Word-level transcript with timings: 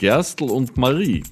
Gerstl 0.00 0.44
und 0.44 0.78
Marie. 0.78 1.22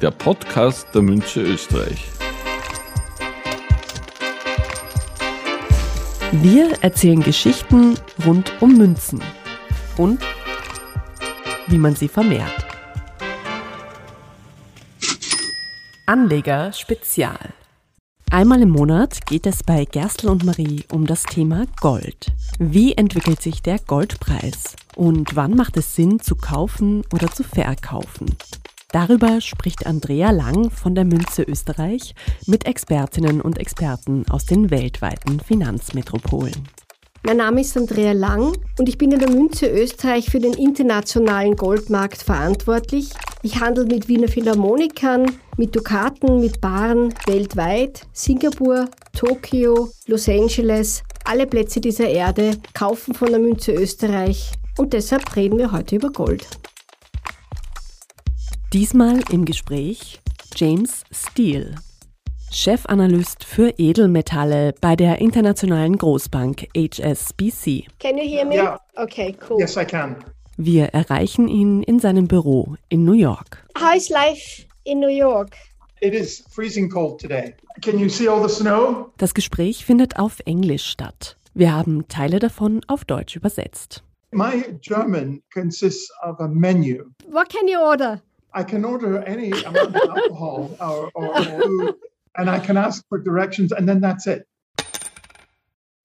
Der 0.00 0.12
Podcast 0.12 0.86
der 0.94 1.02
Münze 1.02 1.40
Österreich. 1.42 2.06
Wir 6.30 6.80
erzählen 6.82 7.20
Geschichten 7.20 7.98
rund 8.24 8.52
um 8.62 8.78
Münzen 8.78 9.20
und 9.96 10.20
wie 11.66 11.78
man 11.78 11.96
sie 11.96 12.06
vermehrt. 12.06 12.64
Anleger 16.06 16.72
Spezial. 16.72 17.54
Einmal 18.30 18.62
im 18.62 18.70
Monat 18.70 19.26
geht 19.26 19.46
es 19.46 19.64
bei 19.64 19.84
Gerstl 19.84 20.28
und 20.28 20.44
Marie 20.44 20.84
um 20.92 21.08
das 21.08 21.24
Thema 21.24 21.66
Gold. 21.80 22.28
Wie 22.60 22.92
entwickelt 22.92 23.42
sich 23.42 23.62
der 23.62 23.80
Goldpreis? 23.80 24.76
Und 24.96 25.36
wann 25.36 25.56
macht 25.56 25.76
es 25.76 25.94
Sinn 25.94 26.20
zu 26.20 26.36
kaufen 26.36 27.02
oder 27.12 27.30
zu 27.30 27.44
verkaufen? 27.44 28.26
Darüber 28.92 29.40
spricht 29.40 29.86
Andrea 29.86 30.30
Lang 30.30 30.70
von 30.70 30.94
der 30.94 31.06
Münze 31.06 31.44
Österreich 31.44 32.14
mit 32.46 32.66
Expertinnen 32.66 33.40
und 33.40 33.58
Experten 33.58 34.26
aus 34.28 34.44
den 34.44 34.70
weltweiten 34.70 35.40
Finanzmetropolen. 35.40 36.68
Mein 37.24 37.38
Name 37.38 37.62
ist 37.62 37.74
Andrea 37.74 38.12
Lang 38.12 38.52
und 38.78 38.88
ich 38.90 38.98
bin 38.98 39.12
in 39.12 39.20
der 39.20 39.30
Münze 39.30 39.66
Österreich 39.66 40.28
für 40.28 40.40
den 40.40 40.52
internationalen 40.52 41.56
Goldmarkt 41.56 42.20
verantwortlich. 42.22 43.10
Ich 43.42 43.60
handle 43.60 43.86
mit 43.86 44.08
Wiener 44.08 44.28
Philharmonikern, 44.28 45.24
mit 45.56 45.74
Dukaten, 45.74 46.40
mit 46.40 46.60
Baren 46.60 47.14
weltweit. 47.26 48.02
Singapur, 48.12 48.90
Tokio, 49.16 49.88
Los 50.06 50.28
Angeles, 50.28 51.02
alle 51.24 51.46
Plätze 51.46 51.80
dieser 51.80 52.08
Erde 52.08 52.58
kaufen 52.74 53.14
von 53.14 53.28
der 53.30 53.38
Münze 53.38 53.72
Österreich 53.72 54.52
und 54.78 54.92
deshalb 54.92 55.36
reden 55.36 55.58
wir 55.58 55.72
heute 55.72 55.96
über 55.96 56.10
Gold. 56.10 56.46
Diesmal 58.72 59.20
im 59.30 59.44
Gespräch 59.44 60.20
James 60.56 61.04
Steele. 61.12 61.74
Chefanalyst 62.50 63.44
für 63.44 63.74
Edelmetalle 63.78 64.74
bei 64.80 64.94
der 64.94 65.20
internationalen 65.20 65.96
Großbank 65.96 66.68
HSBC. 66.76 67.86
Can 67.98 68.18
you 68.18 68.28
hear 68.28 68.44
me? 68.44 68.56
Yeah. 68.56 68.78
Okay, 68.96 69.34
cool. 69.48 69.58
Yes, 69.58 69.76
I 69.76 69.84
can. 69.84 70.16
Wir 70.58 70.86
erreichen 70.88 71.48
ihn 71.48 71.82
in 71.82 71.98
seinem 71.98 72.28
Büro 72.28 72.76
in 72.90 73.04
New 73.04 73.14
York. 73.14 73.66
How 73.78 73.96
is 73.96 74.10
life 74.10 74.64
in 74.84 75.00
New 75.00 75.08
York? 75.08 75.56
It 76.00 76.14
is 76.14 76.44
freezing 76.50 76.90
cold 76.90 77.20
today. 77.20 77.54
Can 77.80 77.98
you 77.98 78.08
see 78.08 78.28
all 78.28 78.46
the 78.46 78.54
snow? 78.54 79.12
Das 79.16 79.32
Gespräch 79.34 79.84
findet 79.84 80.18
auf 80.18 80.40
Englisch 80.44 80.84
statt. 80.84 81.36
Wir 81.54 81.72
haben 81.74 82.06
Teile 82.08 82.38
davon 82.38 82.80
auf 82.86 83.04
Deutsch 83.04 83.34
übersetzt. 83.36 84.02
My 84.32 84.74
German 84.80 85.42
consists 85.52 86.10
of 86.22 86.40
a 86.40 86.48
menu. 86.48 87.12
What 87.26 87.50
can 87.50 87.68
you 87.68 87.80
order? 87.80 88.22
I 88.54 88.62
can 88.62 88.84
order 88.84 89.18
any 89.24 89.50
amount 89.50 89.94
of 89.94 90.10
alcohol 90.16 90.76
or, 90.80 91.10
or 91.14 91.44
food, 91.44 91.94
and 92.36 92.48
I 92.48 92.58
can 92.58 92.76
ask 92.76 93.06
for 93.08 93.18
directions, 93.18 93.72
and 93.72 93.88
then 93.88 94.00
that's 94.00 94.26
it. 94.26 94.46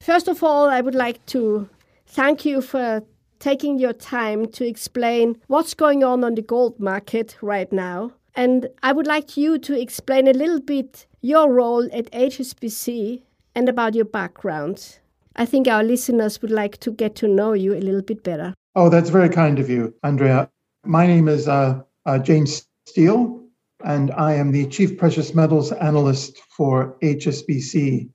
First 0.01 0.27
of 0.27 0.43
all, 0.43 0.69
I 0.69 0.81
would 0.81 0.95
like 0.95 1.25
to 1.27 1.69
thank 2.05 2.45
you 2.45 2.61
for 2.61 3.03
taking 3.39 3.77
your 3.79 3.93
time 3.93 4.47
to 4.51 4.65
explain 4.65 5.37
what's 5.47 5.73
going 5.73 6.03
on 6.03 6.23
on 6.23 6.35
the 6.35 6.41
gold 6.41 6.79
market 6.79 7.37
right 7.41 7.71
now. 7.71 8.11
And 8.35 8.69
I 8.83 8.91
would 8.91 9.07
like 9.07 9.37
you 9.37 9.57
to 9.59 9.79
explain 9.79 10.27
a 10.27 10.33
little 10.33 10.59
bit 10.59 11.07
your 11.21 11.51
role 11.51 11.89
at 11.93 12.11
HSBC 12.11 13.23
and 13.55 13.67
about 13.67 13.95
your 13.95 14.05
background. 14.05 14.99
I 15.39 15.45
think 15.45 15.67
our 15.67 15.83
listeners 15.83 16.41
would 16.41 16.49
like 16.49 16.79
to 16.79 16.91
get 16.91 17.15
to 17.17 17.27
know 17.27 17.53
you 17.53 17.75
a 17.75 17.79
little 17.79 18.01
bit 18.01 18.23
better. 18.23 18.55
Oh, 18.75 18.89
that's 18.89 19.11
very 19.11 19.29
kind 19.29 19.59
of 19.59 19.69
you, 19.69 19.93
Andrea. 20.03 20.49
My 20.83 21.05
name 21.05 21.27
is 21.27 21.47
uh, 21.47 21.81
uh, 22.07 22.17
James 22.17 22.65
Steel, 22.87 23.43
and 23.83 24.11
I 24.13 24.33
am 24.33 24.51
the 24.51 24.65
Chief 24.65 24.97
Precious 24.97 25.35
Metals 25.35 25.71
Analyst 25.71 26.39
for 26.39 26.97
HSBC. 27.03 28.09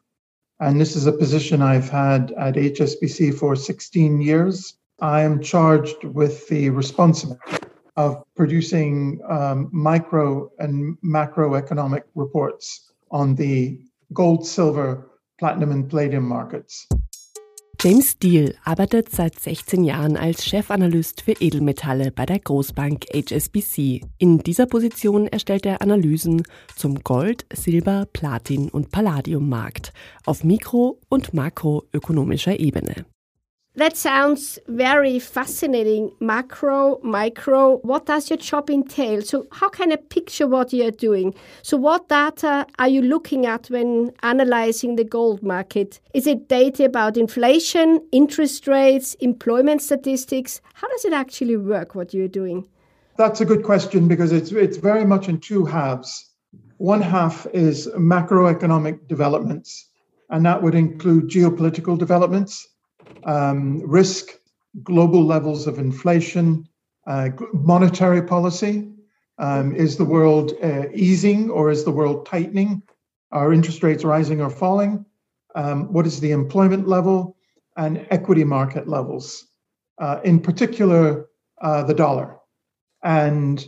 And 0.58 0.80
this 0.80 0.96
is 0.96 1.06
a 1.06 1.12
position 1.12 1.62
I've 1.62 1.88
had 1.88 2.32
at 2.32 2.54
HSBC 2.54 3.38
for 3.38 3.54
16 3.54 4.20
years. 4.20 4.74
I 5.00 5.22
am 5.22 5.40
charged 5.40 6.02
with 6.02 6.48
the 6.48 6.70
responsibility 6.70 7.68
of 7.96 8.20
producing 8.34 9.20
um, 9.28 9.68
micro 9.72 10.50
and 10.58 10.96
macroeconomic 11.04 12.02
reports 12.16 12.90
on 13.12 13.36
the 13.36 13.80
gold, 14.12 14.44
silver, 14.44 15.08
platinum, 15.38 15.70
and 15.70 15.88
palladium 15.88 16.26
markets. 16.26 16.88
James 17.84 18.12
Steele 18.12 18.54
arbeitet 18.62 19.10
seit 19.10 19.40
16 19.40 19.82
Jahren 19.82 20.16
als 20.16 20.46
Chefanalyst 20.46 21.22
für 21.22 21.32
Edelmetalle 21.32 22.12
bei 22.12 22.26
der 22.26 22.38
Großbank 22.38 23.06
HSBC. 23.12 24.02
In 24.18 24.38
dieser 24.38 24.66
Position 24.66 25.26
erstellt 25.26 25.66
er 25.66 25.82
Analysen 25.82 26.44
zum 26.76 27.02
Gold-, 27.02 27.44
Silber-, 27.52 28.06
Platin- 28.12 28.70
und 28.70 28.92
Palladiummarkt 28.92 29.92
auf 30.24 30.44
mikro- 30.44 31.00
und 31.08 31.34
makroökonomischer 31.34 32.60
Ebene. 32.60 33.04
That 33.74 33.96
sounds 33.96 34.58
very 34.68 35.18
fascinating. 35.18 36.12
Macro, 36.20 37.00
micro, 37.02 37.78
what 37.78 38.04
does 38.04 38.28
your 38.28 38.36
job 38.36 38.68
entail? 38.68 39.22
So, 39.22 39.46
how 39.50 39.70
can 39.70 39.90
I 39.92 39.96
picture 39.96 40.46
what 40.46 40.74
you're 40.74 40.90
doing? 40.90 41.34
So, 41.62 41.78
what 41.78 42.06
data 42.10 42.66
are 42.78 42.88
you 42.88 43.00
looking 43.00 43.46
at 43.46 43.68
when 43.68 44.12
analyzing 44.22 44.96
the 44.96 45.04
gold 45.04 45.42
market? 45.42 46.00
Is 46.12 46.26
it 46.26 46.48
data 46.48 46.84
about 46.84 47.16
inflation, 47.16 48.06
interest 48.12 48.66
rates, 48.66 49.14
employment 49.20 49.80
statistics? 49.80 50.60
How 50.74 50.88
does 50.88 51.06
it 51.06 51.14
actually 51.14 51.56
work, 51.56 51.94
what 51.94 52.12
you're 52.12 52.28
doing? 52.28 52.68
That's 53.16 53.40
a 53.40 53.46
good 53.46 53.64
question 53.64 54.06
because 54.06 54.32
it's 54.32 54.52
it's 54.52 54.76
very 54.76 55.06
much 55.06 55.30
in 55.30 55.40
two 55.40 55.64
halves. 55.64 56.28
One 56.76 57.00
half 57.00 57.46
is 57.54 57.86
macroeconomic 57.96 59.08
developments, 59.08 59.88
and 60.28 60.44
that 60.44 60.62
would 60.62 60.74
include 60.74 61.30
geopolitical 61.30 61.96
developments, 61.96 62.68
um, 63.24 63.80
risk, 63.88 64.30
global 64.82 65.24
levels 65.24 65.66
of 65.66 65.78
inflation, 65.78 66.66
uh, 67.06 67.30
monetary 67.52 68.22
policy. 68.22 68.88
Um, 69.38 69.74
is 69.74 69.96
the 69.96 70.04
world 70.04 70.52
uh, 70.62 70.84
easing 70.94 71.50
or 71.50 71.70
is 71.70 71.84
the 71.84 71.90
world 71.90 72.26
tightening? 72.26 72.82
Are 73.32 73.52
interest 73.52 73.82
rates 73.82 74.04
rising 74.04 74.40
or 74.40 74.50
falling? 74.50 75.04
Um, 75.54 75.92
what 75.92 76.06
is 76.06 76.20
the 76.20 76.30
employment 76.30 76.86
level 76.86 77.36
and 77.76 78.06
equity 78.10 78.44
market 78.44 78.88
levels? 78.88 79.46
Uh, 79.98 80.20
in 80.24 80.40
particular, 80.40 81.26
uh, 81.60 81.82
the 81.82 81.94
dollar. 81.94 82.38
And 83.02 83.64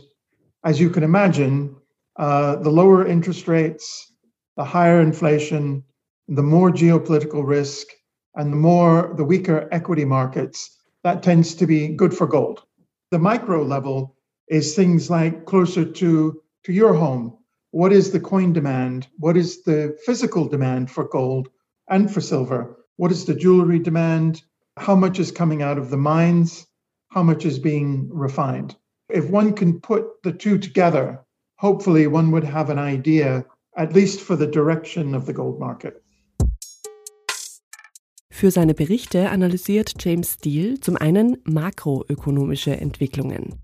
as 0.63 0.79
you 0.79 0.89
can 0.89 1.03
imagine, 1.03 1.75
uh, 2.17 2.57
the 2.57 2.69
lower 2.69 3.05
interest 3.05 3.47
rates, 3.47 4.13
the 4.57 4.63
higher 4.63 5.01
inflation, 5.01 5.83
the 6.27 6.43
more 6.43 6.71
geopolitical 6.71 7.45
risk, 7.45 7.87
and 8.35 8.51
the 8.51 8.57
more 8.57 9.13
the 9.17 9.23
weaker 9.23 9.67
equity 9.71 10.05
markets, 10.05 10.77
that 11.03 11.23
tends 11.23 11.55
to 11.55 11.67
be 11.67 11.89
good 11.89 12.13
for 12.13 12.27
gold. 12.27 12.63
The 13.11 13.19
micro 13.19 13.63
level 13.63 14.15
is 14.47 14.75
things 14.75 15.09
like 15.09 15.45
closer 15.45 15.85
to, 15.85 16.41
to 16.63 16.73
your 16.73 16.93
home. 16.93 17.37
What 17.71 17.91
is 17.91 18.11
the 18.11 18.19
coin 18.19 18.53
demand? 18.53 19.07
What 19.17 19.37
is 19.37 19.63
the 19.63 19.97
physical 20.05 20.47
demand 20.47 20.89
for 20.89 21.07
gold 21.07 21.49
and 21.89 22.11
for 22.11 22.21
silver? 22.21 22.77
What 22.97 23.11
is 23.11 23.25
the 23.25 23.35
jewelry 23.35 23.79
demand? 23.79 24.41
How 24.77 24.95
much 24.95 25.19
is 25.19 25.31
coming 25.31 25.61
out 25.61 25.77
of 25.77 25.89
the 25.89 25.97
mines? 25.97 26.65
How 27.09 27.23
much 27.23 27.45
is 27.45 27.59
being 27.59 28.09
refined? 28.11 28.75
If 29.09 29.29
one 29.29 29.53
can 29.53 29.79
put 29.79 30.23
the 30.23 30.31
two 30.31 30.57
together, 30.57 31.23
hopefully 31.57 32.07
one 32.07 32.31
would 32.31 32.43
have 32.43 32.69
an 32.69 32.79
idea, 32.79 33.45
at 33.77 33.93
least 33.93 34.21
for 34.21 34.35
the 34.35 34.47
direction 34.47 35.13
of 35.13 35.25
the 35.25 35.33
gold 35.33 35.59
market. 35.59 36.03
Für 38.35 38.51
seine 38.51 38.73
Berichte 38.73 39.29
analysiert 39.29 39.93
James 39.97 40.33
Steele 40.33 40.77
zum 40.81 40.97
einen 40.97 41.37
makroökonomische 41.45 42.75
Entwicklungen. 42.75 43.61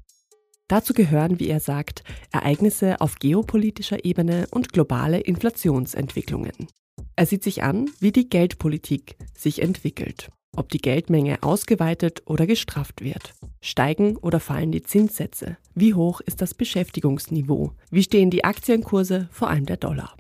Dazu 0.70 0.94
gehören, 0.94 1.42
wie 1.42 1.50
er 1.50 1.60
sagt, 1.60 2.06
Ereignisse 2.32 3.02
auf 3.02 3.16
geopolitischer 3.16 4.06
Ebene 4.06 4.48
und 4.50 4.72
globale 4.72 5.20
Inflationsentwicklungen. 5.20 6.70
Er 7.18 7.26
sieht 7.26 7.44
sich 7.44 7.64
an, 7.64 7.90
wie 8.00 8.14
die 8.14 8.30
Geldpolitik 8.30 9.18
sich 9.38 9.62
entwickelt, 9.62 10.30
ob 10.56 10.70
die 10.70 10.80
Geldmenge 10.80 11.44
ausgeweitet 11.44 12.22
oder 12.26 12.48
gestrafft 12.48 13.04
wird. 13.04 13.34
Steigen 13.60 14.16
oder 14.16 14.40
fallen 14.40 14.72
die 14.72 14.84
Zinssätze? 14.84 15.58
Wie 15.76 15.96
hoch 15.96 16.22
ist 16.22 16.42
das 16.42 16.54
Beschäftigungsniveau? 16.54 17.74
Wie 17.90 18.04
stehen 18.04 18.30
die 18.30 18.46
Aktienkurse, 18.46 19.28
vor 19.34 19.50
allem 19.50 19.66
der 19.66 19.76
Dollar? 19.76 20.16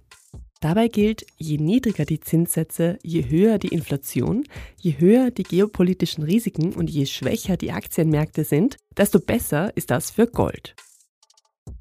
Dabei 0.61 0.89
gilt, 0.89 1.25
je 1.37 1.57
niedriger 1.57 2.05
die 2.05 2.19
Zinssätze, 2.19 2.99
je 3.01 3.27
höher 3.27 3.57
die 3.57 3.69
Inflation, 3.69 4.43
je 4.77 4.93
höher 4.99 5.31
die 5.31 5.41
geopolitischen 5.41 6.23
Risiken 6.23 6.73
und 6.73 6.87
je 6.87 7.07
schwächer 7.07 7.57
die 7.57 7.71
Aktienmärkte 7.71 8.43
sind, 8.43 8.77
desto 8.95 9.19
besser 9.19 9.75
ist 9.75 9.89
das 9.89 10.11
für 10.11 10.27
Gold. 10.27 10.75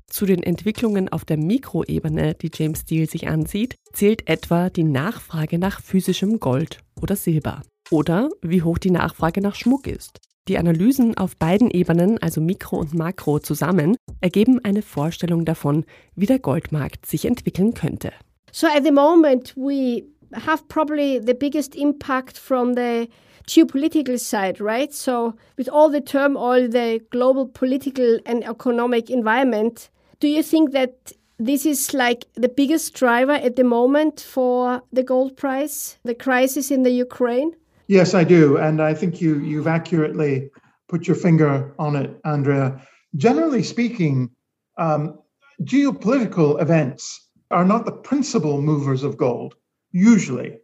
Zu 0.07 0.25
den 0.25 0.43
Entwicklungen 0.43 1.11
auf 1.11 1.27
der 1.27 1.37
Mikroebene, 1.37 2.35
die 2.35 2.51
James 2.53 2.81
Steele 2.81 3.07
sich 3.07 3.29
ansieht, 3.29 3.77
zählt 3.93 4.27
etwa 4.29 4.71
die 4.71 4.85
Nachfrage 4.85 5.59
nach 5.59 5.83
physischem 5.83 6.41
Gold 6.41 6.79
oder 7.03 7.17
Silber 7.17 7.63
oder 7.91 8.31
wie 8.41 8.63
hoch 8.63 8.79
die 8.79 8.91
Nachfrage 8.91 9.43
nach 9.43 9.57
Schmuck 9.57 9.87
ist. 9.87 10.21
Die 10.49 10.57
Analysen 10.57 11.19
auf 11.19 11.37
beiden 11.37 11.71
Ebenen, 11.71 12.17
also 12.23 12.41
Mikro 12.41 12.79
und 12.79 12.95
Makro 12.95 13.41
zusammen, 13.41 13.95
ergeben 14.23 14.59
eine 14.65 14.81
Vorstellung 14.81 15.45
davon, 15.45 15.85
wie 16.17 16.27
der 16.27 16.39
Goldmarkt 16.39 17.05
sich 17.05 17.27
entwickeln 17.27 17.75
könnte. 17.75 18.11
So 18.53 18.69
at 18.69 18.85
the 18.85 18.93
moment 18.93 19.53
we 19.57 20.05
have 20.35 20.67
probably 20.69 21.19
the 21.19 21.35
biggest 21.35 21.75
impact 21.75 22.39
from 22.39 22.75
the 22.75 23.09
geopolitical 23.47 24.19
side, 24.19 24.61
right? 24.61 24.93
So 24.95 25.35
with 25.57 25.69
all 25.69 25.91
the 25.91 26.01
turmoil, 26.01 26.69
the 26.69 27.01
global 27.11 27.47
political 27.49 28.19
and 28.27 28.45
economic 28.45 29.11
environment, 29.11 29.91
do 30.21 30.29
you 30.29 30.43
think 30.43 30.73
that 30.73 31.13
this 31.39 31.65
is 31.65 31.95
like 31.95 32.27
the 32.35 32.49
biggest 32.49 32.95
driver 32.95 33.33
at 33.33 33.57
the 33.57 33.65
moment 33.65 34.21
for 34.21 34.83
the 34.93 35.03
gold 35.03 35.37
price, 35.37 35.99
the 36.05 36.15
crisis 36.15 36.71
in 36.71 36.83
the 36.83 36.91
Ukraine? 36.91 37.53
Yes, 37.89 38.15
I 38.15 38.25
do. 38.25 38.57
And 38.57 38.81
I 38.81 38.95
think 38.95 39.21
you, 39.21 39.41
you've 39.41 39.67
accurately 39.67 40.51
put 40.89 41.09
your 41.09 41.17
finger 41.17 41.75
on 41.79 41.97
it, 41.97 42.21
Andrea. 42.25 42.81
Generally 43.17 43.65
speaking, 43.65 44.31
um, 44.77 45.19
geopolitical 45.63 46.61
events 46.61 47.30
are 47.51 47.65
not 47.65 47.85
the 47.85 47.93
principal 47.93 48.61
movers 48.63 49.03
of 49.03 49.17
gold, 49.17 49.55
usually. 49.93 50.59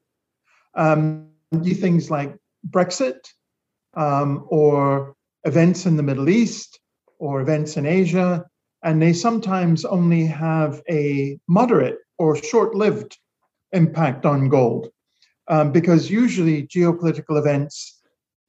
Um, 0.74 1.28
things 1.52 2.10
like 2.10 2.36
Brexit 2.68 3.18
um, 3.94 4.46
or 4.48 5.14
events 5.44 5.86
in 5.86 5.96
the 5.96 6.02
Middle 6.02 6.28
East 6.28 6.80
or 7.18 7.40
events 7.40 7.76
in 7.76 7.86
Asia, 7.86 8.44
and 8.82 9.00
they 9.00 9.12
sometimes 9.12 9.84
only 9.84 10.26
have 10.26 10.82
a 10.90 11.38
moderate 11.48 11.98
or 12.18 12.36
short 12.36 12.74
lived 12.74 13.18
impact 13.72 14.24
on 14.24 14.48
gold 14.48 14.88
um, 15.48 15.72
because 15.72 16.10
usually 16.10 16.66
geopolitical 16.66 17.38
events 17.38 18.00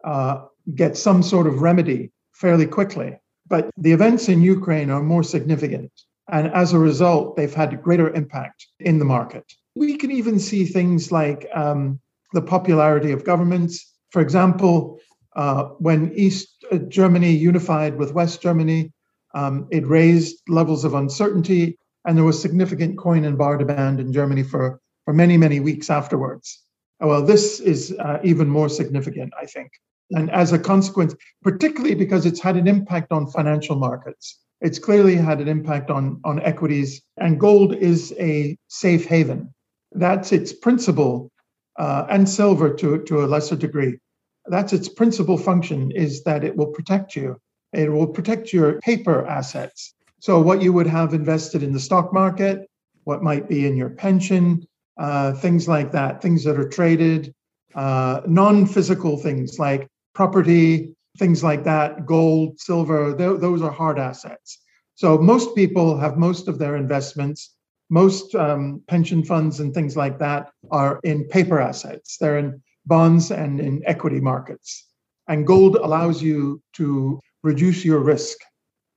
uh, 0.03 0.45
get 0.75 0.97
some 0.97 1.23
sort 1.23 1.47
of 1.47 1.61
remedy 1.61 2.11
fairly 2.33 2.65
quickly. 2.65 3.17
But 3.47 3.69
the 3.77 3.93
events 3.93 4.27
in 4.29 4.41
Ukraine 4.41 4.89
are 4.89 5.01
more 5.01 5.23
significant. 5.23 5.91
And 6.29 6.51
as 6.53 6.73
a 6.73 6.79
result, 6.79 7.35
they've 7.35 7.53
had 7.53 7.81
greater 7.81 8.13
impact 8.13 8.67
in 8.79 8.99
the 8.99 9.05
market. 9.05 9.45
We 9.75 9.97
can 9.97 10.11
even 10.11 10.39
see 10.39 10.65
things 10.65 11.11
like 11.11 11.47
um, 11.53 11.99
the 12.33 12.41
popularity 12.41 13.11
of 13.11 13.23
governments. 13.23 13.93
For 14.11 14.21
example, 14.21 14.99
uh, 15.35 15.65
when 15.79 16.11
East 16.15 16.65
uh, 16.71 16.77
Germany 16.77 17.31
unified 17.31 17.97
with 17.97 18.13
West 18.13 18.41
Germany, 18.41 18.91
um, 19.35 19.67
it 19.71 19.85
raised 19.87 20.41
levels 20.47 20.83
of 20.83 20.93
uncertainty, 20.93 21.77
and 22.05 22.17
there 22.17 22.25
was 22.25 22.41
significant 22.41 22.97
coin 22.97 23.23
and 23.23 23.37
bar 23.37 23.57
demand 23.57 23.99
in 23.99 24.11
Germany 24.11 24.43
for, 24.43 24.81
for 25.05 25.13
many, 25.13 25.37
many 25.37 25.59
weeks 25.59 25.89
afterwards. 25.89 26.63
Well, 26.99 27.23
this 27.23 27.59
is 27.59 27.95
uh, 27.99 28.19
even 28.23 28.49
more 28.49 28.69
significant, 28.69 29.33
I 29.39 29.45
think. 29.45 29.71
And 30.11 30.31
as 30.31 30.53
a 30.53 30.59
consequence, 30.59 31.13
particularly 31.43 31.95
because 31.95 32.25
it's 32.25 32.39
had 32.39 32.55
an 32.55 32.67
impact 32.67 33.11
on 33.11 33.27
financial 33.27 33.75
markets, 33.75 34.39
it's 34.61 34.79
clearly 34.79 35.15
had 35.15 35.39
an 35.39 35.47
impact 35.47 35.89
on, 35.89 36.19
on 36.23 36.41
equities, 36.41 37.01
and 37.17 37.39
gold 37.39 37.75
is 37.75 38.13
a 38.19 38.57
safe 38.67 39.05
haven. 39.05 39.53
That's 39.91 40.31
its 40.31 40.53
principle, 40.53 41.31
uh, 41.77 42.05
and 42.09 42.27
silver 42.27 42.73
to, 42.75 43.03
to 43.03 43.23
a 43.23 43.27
lesser 43.27 43.55
degree. 43.55 43.99
That's 44.45 44.73
its 44.73 44.89
principal 44.89 45.37
function 45.37 45.91
is 45.91 46.23
that 46.23 46.43
it 46.43 46.55
will 46.55 46.67
protect 46.67 47.15
you. 47.15 47.37
It 47.73 47.91
will 47.91 48.07
protect 48.07 48.53
your 48.53 48.79
paper 48.79 49.25
assets. 49.27 49.93
So, 50.19 50.41
what 50.41 50.61
you 50.61 50.73
would 50.73 50.87
have 50.87 51.13
invested 51.13 51.61
in 51.61 51.73
the 51.73 51.79
stock 51.79 52.13
market, 52.13 52.67
what 53.03 53.21
might 53.21 53.47
be 53.47 53.67
in 53.67 53.77
your 53.77 53.89
pension, 53.89 54.65
uh, 54.97 55.33
things 55.33 55.67
like 55.67 55.91
that, 55.91 56.21
things 56.21 56.43
that 56.45 56.57
are 56.57 56.67
traded, 56.67 57.33
uh, 57.75 58.21
non 58.25 58.65
physical 58.65 59.17
things 59.17 59.59
like 59.59 59.87
property, 60.15 60.95
things 61.17 61.43
like 61.43 61.63
that, 61.63 62.05
gold, 62.05 62.59
silver, 62.59 63.15
th- 63.15 63.39
those 63.39 63.61
are 63.61 63.71
hard 63.71 63.99
assets. 63.99 64.59
So 64.95 65.17
most 65.17 65.55
people 65.55 65.97
have 65.97 66.17
most 66.17 66.47
of 66.47 66.57
their 66.57 66.75
investments, 66.75 67.55
most 67.89 68.35
um, 68.35 68.81
pension 68.87 69.23
funds 69.23 69.59
and 69.59 69.73
things 69.73 69.95
like 69.95 70.19
that 70.19 70.49
are 70.71 70.99
in 71.03 71.27
paper 71.27 71.59
assets. 71.59 72.17
They're 72.17 72.39
in 72.39 72.61
bonds 72.85 73.31
and 73.31 73.59
in 73.59 73.81
equity 73.85 74.19
markets. 74.19 74.85
And 75.27 75.45
gold 75.45 75.75
allows 75.75 76.21
you 76.21 76.61
to 76.73 77.19
reduce 77.43 77.85
your 77.85 77.99
risk 77.99 78.37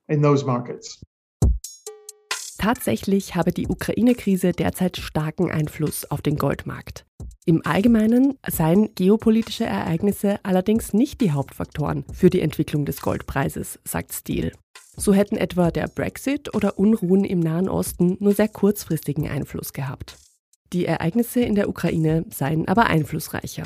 in 0.07 0.21
those 0.21 0.43
markets. 0.45 1.01
Tatsächlich 2.57 3.35
habe 3.35 3.51
die 3.51 3.67
Ukraine-Krise 3.67 4.51
derzeit 4.51 4.97
starken 4.97 5.49
Einfluss 5.49 6.05
auf 6.11 6.21
den 6.21 6.37
Goldmarkt. 6.37 7.05
Im 7.45 7.65
Allgemeinen 7.65 8.37
seien 8.47 8.93
geopolitische 8.93 9.65
Ereignisse 9.65 10.39
allerdings 10.43 10.93
nicht 10.93 11.21
die 11.21 11.31
Hauptfaktoren 11.31 12.05
für 12.13 12.29
die 12.29 12.41
Entwicklung 12.41 12.85
des 12.85 13.01
Goldpreises, 13.01 13.79
sagt 13.83 14.13
Steele. 14.13 14.51
So 14.95 15.13
hätten 15.13 15.37
etwa 15.37 15.71
der 15.71 15.87
Brexit 15.87 16.53
oder 16.53 16.77
Unruhen 16.77 17.23
im 17.23 17.39
Nahen 17.39 17.67
Osten 17.67 18.17
nur 18.19 18.33
sehr 18.33 18.47
kurzfristigen 18.47 19.27
Einfluss 19.27 19.73
gehabt. 19.73 20.17
Die 20.71 20.85
Ereignisse 20.85 21.41
in 21.41 21.55
der 21.55 21.67
Ukraine 21.67 22.25
seien 22.29 22.67
aber 22.67 22.85
einflussreicher. 22.85 23.63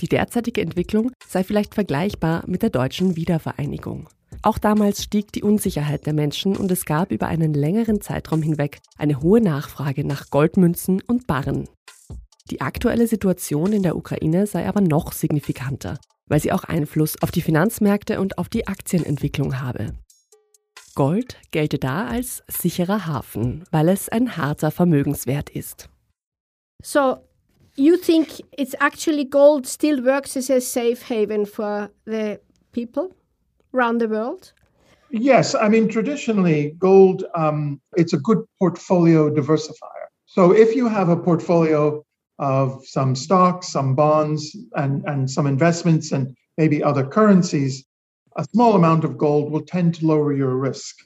Die 0.00 0.08
derzeitige 0.08 0.62
Entwicklung 0.62 1.12
sei 1.28 1.44
vielleicht 1.44 1.74
vergleichbar 1.74 2.44
mit 2.46 2.62
der 2.62 2.70
deutschen 2.70 3.16
Wiedervereinigung. 3.16 4.08
Auch 4.42 4.56
damals 4.56 5.02
stieg 5.02 5.32
die 5.32 5.42
Unsicherheit 5.42 6.06
der 6.06 6.14
Menschen 6.14 6.56
und 6.56 6.70
es 6.70 6.86
gab 6.86 7.12
über 7.12 7.26
einen 7.26 7.52
längeren 7.52 8.00
Zeitraum 8.00 8.40
hinweg 8.40 8.80
eine 8.96 9.20
hohe 9.20 9.42
Nachfrage 9.42 10.06
nach 10.06 10.30
Goldmünzen 10.30 11.02
und 11.06 11.26
Barren. 11.26 11.68
Die 12.50 12.60
aktuelle 12.60 13.06
Situation 13.06 13.72
in 13.72 13.82
der 13.82 13.96
Ukraine 13.96 14.46
sei 14.46 14.68
aber 14.68 14.80
noch 14.80 15.12
signifikanter, 15.12 15.98
weil 16.26 16.40
sie 16.40 16.52
auch 16.52 16.64
Einfluss 16.64 17.20
auf 17.22 17.30
die 17.30 17.42
Finanzmärkte 17.42 18.20
und 18.20 18.38
auf 18.38 18.48
die 18.48 18.66
Aktienentwicklung 18.66 19.60
habe. 19.60 19.92
Gold 20.94 21.36
gelte 21.50 21.78
da 21.78 22.06
als 22.06 22.42
sicherer 22.48 23.06
Hafen, 23.06 23.64
weil 23.70 23.88
es 23.88 24.08
ein 24.08 24.36
harter 24.36 24.70
Vermögenswert 24.70 25.50
ist. 25.50 25.88
So, 26.82 27.18
you 27.76 27.96
think 27.96 28.42
it's 28.56 28.74
actually 28.74 29.24
gold 29.24 29.66
still 29.66 30.04
works 30.04 30.36
as 30.36 30.50
a 30.50 30.60
safe 30.60 31.04
haven 31.08 31.46
for 31.46 31.90
the 32.06 32.38
people? 32.72 33.10
around 33.74 34.00
the 34.00 34.08
world? 34.08 34.52
Yes, 35.10 35.54
I 35.54 35.68
mean 35.68 35.88
traditionally 35.88 36.74
gold 36.78 37.24
um, 37.34 37.80
it's 37.96 38.12
a 38.12 38.18
good 38.18 38.44
portfolio 38.58 39.30
diversifier. 39.30 40.06
So 40.26 40.52
if 40.52 40.76
you 40.76 40.88
have 40.88 41.08
a 41.08 41.16
portfolio 41.16 42.04
of 42.40 42.84
some 42.86 43.14
stocks, 43.14 43.68
some 43.68 43.94
bonds, 43.94 44.56
and 44.74 45.04
and 45.04 45.30
some 45.30 45.46
investments, 45.46 46.10
and 46.10 46.34
maybe 46.56 46.82
other 46.82 47.06
currencies, 47.06 47.84
a 48.36 48.44
small 48.44 48.74
amount 48.74 49.04
of 49.04 49.18
gold 49.18 49.52
will 49.52 49.60
tend 49.62 49.94
to 49.94 50.06
lower 50.06 50.32
your 50.32 50.56
risk 50.56 50.96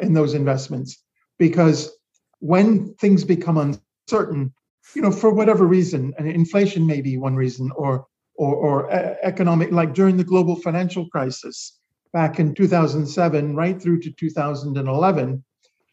in 0.00 0.14
those 0.14 0.34
investments. 0.34 1.02
Because 1.36 1.90
when 2.38 2.94
things 2.94 3.24
become 3.24 3.58
uncertain, 3.58 4.52
you 4.94 5.02
know, 5.02 5.10
for 5.10 5.30
whatever 5.30 5.66
reason, 5.66 6.14
and 6.16 6.28
inflation 6.28 6.86
may 6.86 7.00
be 7.00 7.18
one 7.18 7.34
reason, 7.34 7.70
or 7.74 8.06
or, 8.36 8.54
or 8.54 8.90
economic, 9.22 9.72
like 9.72 9.94
during 9.94 10.16
the 10.16 10.24
global 10.24 10.56
financial 10.56 11.08
crisis, 11.10 11.78
back 12.12 12.38
in 12.38 12.54
2007 12.54 13.56
right 13.56 13.82
through 13.82 14.00
to 14.00 14.10
2011, 14.12 15.44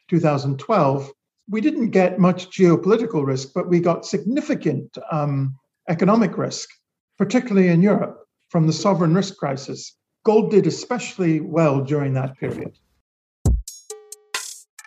2012, 0.10 1.12
we 1.52 1.62
didn't 1.62 1.92
get 1.92 2.18
much 2.18 2.50
geopolitical 2.50 3.26
risk, 3.26 3.54
but 3.54 3.68
we 3.68 3.80
got 3.82 4.06
significant 4.06 4.98
um, 5.12 5.58
economic 5.90 6.38
risk, 6.38 6.70
particularly 7.18 7.68
in 7.68 7.82
Europe 7.82 8.26
from 8.50 8.68
the 8.68 8.74
sovereign 8.74 9.14
risk 9.14 9.38
crisis. 9.38 9.96
Gold 10.24 10.52
did 10.52 10.66
especially 10.66 11.42
well 11.42 11.82
during 11.82 12.14
that 12.14 12.38
period. 12.40 12.78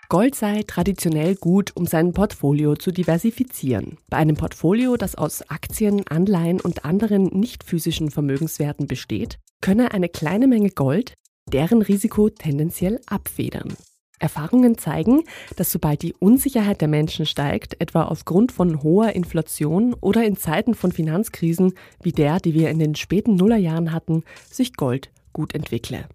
Gold 0.08 0.34
sei 0.34 0.62
traditionell 0.62 1.34
gut, 1.34 1.72
um 1.74 1.86
sein 1.86 2.12
Portfolio 2.12 2.76
zu 2.76 2.92
diversifizieren. 2.92 3.98
Bei 4.08 4.18
einem 4.18 4.36
Portfolio, 4.36 4.96
das 4.96 5.16
aus 5.16 5.42
Aktien, 5.50 6.06
Anleihen 6.08 6.60
und 6.60 6.84
anderen 6.84 7.24
nicht 7.24 7.64
physischen 7.64 8.10
Vermögenswerten 8.10 8.86
besteht, 8.86 9.38
könne 9.60 9.92
eine 9.92 10.08
kleine 10.08 10.46
Menge 10.46 10.70
Gold 10.70 11.14
deren 11.52 11.82
Risiko 11.82 12.30
tendenziell 12.30 13.00
abfedern. 13.06 13.76
Erfahrungen 14.24 14.78
zeigen, 14.78 15.22
dass 15.56 15.70
sobald 15.70 16.00
die 16.00 16.14
Unsicherheit 16.14 16.80
der 16.80 16.88
Menschen 16.88 17.26
steigt, 17.26 17.78
etwa 17.78 18.04
aufgrund 18.04 18.52
von 18.52 18.82
hoher 18.82 19.12
Inflation 19.12 19.94
oder 20.00 20.24
in 20.24 20.38
Zeiten 20.38 20.74
von 20.74 20.92
Finanzkrisen 20.92 21.74
wie 22.02 22.12
der, 22.12 22.38
die 22.38 22.54
wir 22.54 22.70
in 22.70 22.78
den 22.78 22.94
späten 22.94 23.36
Nullerjahren 23.36 23.92
hatten, 23.92 24.24
sich 24.50 24.74
Gold 24.76 25.10
gut 25.34 25.54
entwickle. 25.54 26.06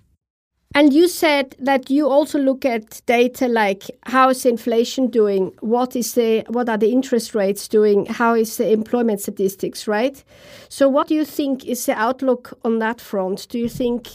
And 0.75 0.93
you 0.93 1.07
said 1.07 1.55
that 1.63 1.89
you 1.89 2.07
also 2.07 2.37
look 2.37 2.63
at 2.63 3.01
data 3.07 3.47
like 3.47 3.85
how 4.05 4.29
is 4.29 4.45
inflation 4.45 5.09
doing, 5.09 5.51
what 5.61 5.95
is 5.95 6.13
the 6.13 6.43
what 6.47 6.69
are 6.69 6.77
the 6.79 6.91
interest 6.91 7.33
rates 7.33 7.67
doing, 7.67 8.05
how 8.05 8.35
is 8.35 8.57
the 8.57 8.71
employment 8.71 9.19
statistics, 9.19 9.87
right? 9.87 10.23
So 10.69 10.87
what 10.87 11.07
do 11.07 11.15
you 11.15 11.25
think 11.25 11.65
is 11.65 11.85
the 11.85 11.93
outlook 11.93 12.57
on 12.63 12.79
that 12.79 13.01
front? 13.01 13.47
Do 13.49 13.57
you 13.57 13.69
think 13.69 14.09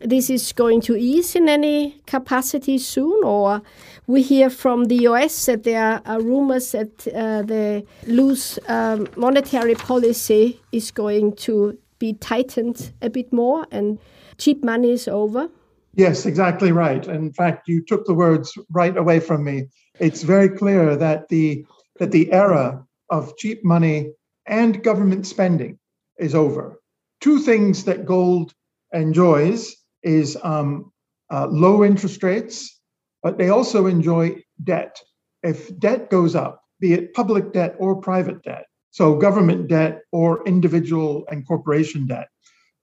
this 0.00 0.30
is 0.30 0.52
going 0.52 0.80
to 0.82 0.96
ease 0.96 1.34
in 1.34 1.48
any 1.48 2.00
capacity 2.06 2.78
soon, 2.78 3.24
or 3.24 3.62
we 4.06 4.22
hear 4.22 4.50
from 4.50 4.84
the 4.84 5.08
US 5.08 5.46
that 5.46 5.64
there 5.64 6.00
are 6.04 6.20
rumors 6.20 6.72
that 6.72 7.06
uh, 7.08 7.42
the 7.42 7.84
loose 8.06 8.58
um, 8.68 9.08
monetary 9.16 9.74
policy 9.74 10.60
is 10.72 10.90
going 10.90 11.34
to 11.36 11.76
be 11.98 12.12
tightened 12.14 12.92
a 13.02 13.10
bit 13.10 13.32
more 13.32 13.66
and 13.70 13.98
cheap 14.38 14.62
money 14.62 14.92
is 14.92 15.08
over? 15.08 15.48
Yes, 15.94 16.26
exactly 16.26 16.70
right. 16.70 17.06
In 17.06 17.32
fact, 17.32 17.66
you 17.66 17.82
took 17.84 18.06
the 18.06 18.14
words 18.14 18.56
right 18.70 18.96
away 18.96 19.18
from 19.18 19.42
me. 19.42 19.64
It's 19.98 20.22
very 20.22 20.48
clear 20.48 20.96
that 20.96 21.28
the 21.28 21.66
that 21.98 22.12
the 22.12 22.32
era 22.32 22.84
of 23.10 23.36
cheap 23.36 23.64
money 23.64 24.12
and 24.46 24.82
government 24.84 25.26
spending 25.26 25.78
is 26.18 26.34
over. 26.34 26.80
Two 27.20 27.40
things 27.40 27.84
that 27.84 28.06
gold 28.06 28.54
enjoys 28.92 29.74
is 30.02 30.36
um, 30.42 30.92
uh, 31.30 31.46
low 31.46 31.84
interest 31.84 32.22
rates, 32.22 32.80
but 33.22 33.38
they 33.38 33.48
also 33.48 33.86
enjoy 33.86 34.42
debt. 34.62 35.00
If 35.42 35.76
debt 35.78 36.10
goes 36.10 36.34
up, 36.34 36.62
be 36.80 36.92
it 36.92 37.14
public 37.14 37.52
debt 37.52 37.76
or 37.78 37.96
private 38.00 38.42
debt, 38.42 38.66
so 38.90 39.16
government 39.16 39.68
debt 39.68 40.02
or 40.12 40.46
individual 40.46 41.24
and 41.30 41.46
corporation 41.46 42.06
debt, 42.06 42.28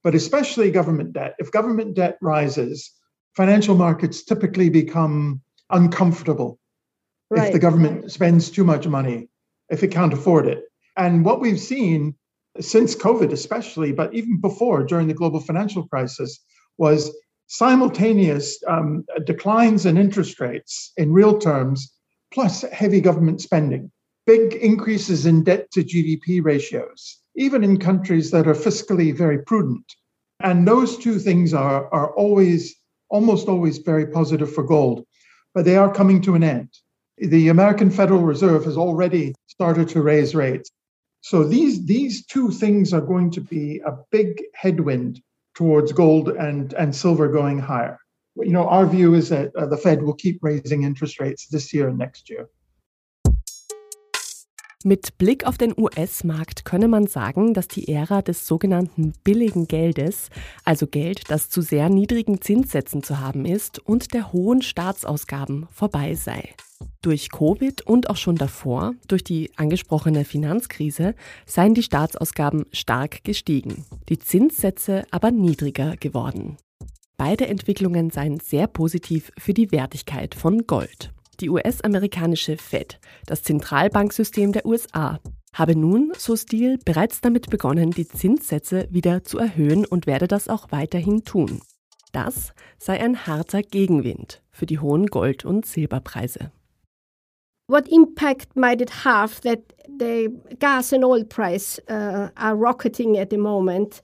but 0.04 0.16
especially 0.16 0.72
government 0.72 1.14
debt. 1.14 1.36
If 1.40 1.52
government 1.52 1.96
debt 1.96 2.18
rises, 2.22 2.92
financial 3.36 3.76
markets 3.76 4.24
typically 4.24 4.70
become 4.70 5.42
uncomfortable 5.70 6.60
right. 7.30 7.48
if 7.48 7.54
the 7.54 7.60
government 7.60 8.12
spends 8.12 8.50
too 8.50 8.64
much 8.64 8.88
money, 8.88 9.30
if 9.70 9.84
it 9.84 9.90
can't 9.90 10.14
afford 10.14 10.48
it. 10.48 10.64
And 10.98 11.26
what 11.26 11.42
we've 11.42 11.60
seen 11.60 12.16
since 12.60 12.96
COVID, 12.96 13.32
especially, 13.32 13.92
but 13.92 14.14
even 14.14 14.40
before 14.40 14.84
during 14.84 15.08
the 15.08 15.14
global 15.14 15.42
financial 15.42 15.88
crisis, 15.88 16.40
was 16.78 17.16
simultaneous 17.48 18.62
um, 18.68 19.06
declines 19.26 19.86
in 19.86 19.98
interest 19.98 20.40
rates 20.40 20.92
in 20.98 21.14
real 21.14 21.38
terms, 21.38 21.94
plus 22.34 22.62
heavy 22.64 23.02
government 23.02 23.42
spending 23.42 23.92
big 24.26 24.54
increases 24.56 25.26
in 25.26 25.44
debt 25.44 25.70
to 25.72 25.84
GDP 25.84 26.44
ratios, 26.44 27.20
even 27.36 27.64
in 27.64 27.78
countries 27.78 28.32
that 28.32 28.48
are 28.48 28.56
fiscally 28.56 29.16
very 29.16 29.40
prudent. 29.40 29.86
And 30.40 30.68
those 30.68 30.98
two 30.98 31.20
things 31.20 31.54
are, 31.54 31.94
are 31.94 32.14
always, 32.16 32.76
almost 33.10 33.48
always 33.48 33.78
very 33.78 34.08
positive 34.08 34.54
for 34.54 34.64
gold, 34.64 35.06
but 35.54 35.66
they 35.66 35.78
are 35.78 35.94
coming 35.94 36.22
to 36.22 36.36
an 36.36 36.44
end. 36.44 36.70
The 37.18 37.50
American 37.50 37.90
Federal 37.90 38.22
Reserve 38.22 38.66
has 38.66 38.78
already 38.78 39.34
started 39.48 39.88
to 39.90 40.02
raise 40.02 40.36
rates. 40.36 40.70
So 41.22 41.44
these, 41.44 41.86
these 41.86 42.26
two 42.26 42.52
things 42.52 42.94
are 42.94 43.02
going 43.02 43.32
to 43.32 43.42
be 43.42 43.80
a 43.86 43.98
big 44.12 44.44
headwind 44.54 45.22
towards 45.56 45.92
gold 45.94 46.30
and, 46.30 46.74
and 46.74 46.94
silver 46.94 47.28
going 47.28 47.60
higher. 47.60 47.98
You 48.36 48.52
know, 48.52 48.68
our 48.68 48.86
view 48.86 49.14
is 49.16 49.30
that 49.30 49.56
uh, 49.56 49.66
the 49.66 49.78
Fed 49.78 50.04
will 50.04 50.14
keep 50.14 50.40
raising 50.44 50.84
interest 50.84 51.20
rates 51.20 51.48
this 51.48 51.74
year 51.74 51.88
and 51.88 51.98
next 51.98 52.30
year. 52.30 52.50
Mit 54.88 55.18
Blick 55.18 55.48
auf 55.48 55.58
den 55.58 55.74
US-Markt 55.76 56.64
könne 56.64 56.88
man 56.88 57.08
sagen, 57.08 57.56
dass 57.56 57.68
die 57.68 57.88
Ära 57.92 58.22
des 58.22 58.46
sogenannten 58.46 59.14
billigen 59.24 59.68
Geldes, 59.68 60.30
also 60.64 60.86
Geld, 60.86 61.32
das 61.32 61.50
zu 61.50 61.62
sehr 61.62 61.90
niedrigen 61.90 62.40
Zinssätzen 62.40 63.02
zu 63.02 63.20
haben 63.20 63.46
ist, 63.46 63.80
und 63.80 64.14
der 64.14 64.32
hohen 64.32 64.62
Staatsausgaben 64.62 65.66
vorbei 65.72 66.14
sei. 66.14 66.54
Durch 67.06 67.30
Covid 67.30 67.84
und 67.84 68.10
auch 68.10 68.18
schon 68.18 68.36
davor, 68.36 68.96
durch 69.08 69.24
die 69.24 69.52
angesprochene 69.58 70.26
Finanzkrise, 70.26 71.14
seien 71.46 71.76
die 71.76 71.84
Staatsausgaben 71.84 72.66
stark 72.72 73.24
gestiegen, 73.24 73.86
die 74.10 74.18
Zinssätze 74.18 75.06
aber 75.12 75.30
niedriger 75.30 75.98
geworden. 75.98 76.58
Beide 77.16 77.46
Entwicklungen 77.46 78.10
seien 78.10 78.40
sehr 78.40 78.66
positiv 78.66 79.32
für 79.38 79.54
die 79.54 79.72
Wertigkeit 79.72 80.34
von 80.34 80.66
Gold. 80.66 81.14
Die 81.42 81.52
US-amerikanische 81.52 82.58
Fed, 82.58 83.00
das 83.28 83.44
Zentralbanksystem 83.44 84.52
der 84.52 84.66
USA, 84.66 85.20
habe 85.54 85.76
nun, 85.76 86.12
so 86.18 86.36
Steele, 86.36 86.80
bereits 86.86 87.22
damit 87.22 87.52
begonnen, 87.52 87.92
die 87.92 88.08
Zinssätze 88.08 88.88
wieder 88.90 89.24
zu 89.24 89.38
erhöhen 89.38 89.86
und 89.86 90.08
werde 90.08 90.28
das 90.28 90.48
auch 90.48 90.72
weiterhin 90.72 91.24
tun. 91.24 91.62
Das 92.14 92.54
sei 92.80 93.00
ein 93.00 93.28
harter 93.28 93.62
Gegenwind 93.62 94.42
für 94.50 94.66
die 94.66 94.80
hohen 94.80 95.06
Gold- 95.06 95.46
und 95.46 95.68
Silberpreise. 95.68 96.52
What 97.68 97.88
impact 97.92 98.56
might 98.56 98.80
it 98.80 98.92
have 98.92 99.42
that 99.42 99.74
the 99.90 100.32
gas 100.60 100.94
and 100.94 101.04
oil 101.04 101.24
price 101.24 101.80
uh, 101.90 102.30
are 102.38 102.56
rocketing 102.56 103.18
at 103.18 103.32
the 103.32 103.38
moment? 103.38 104.04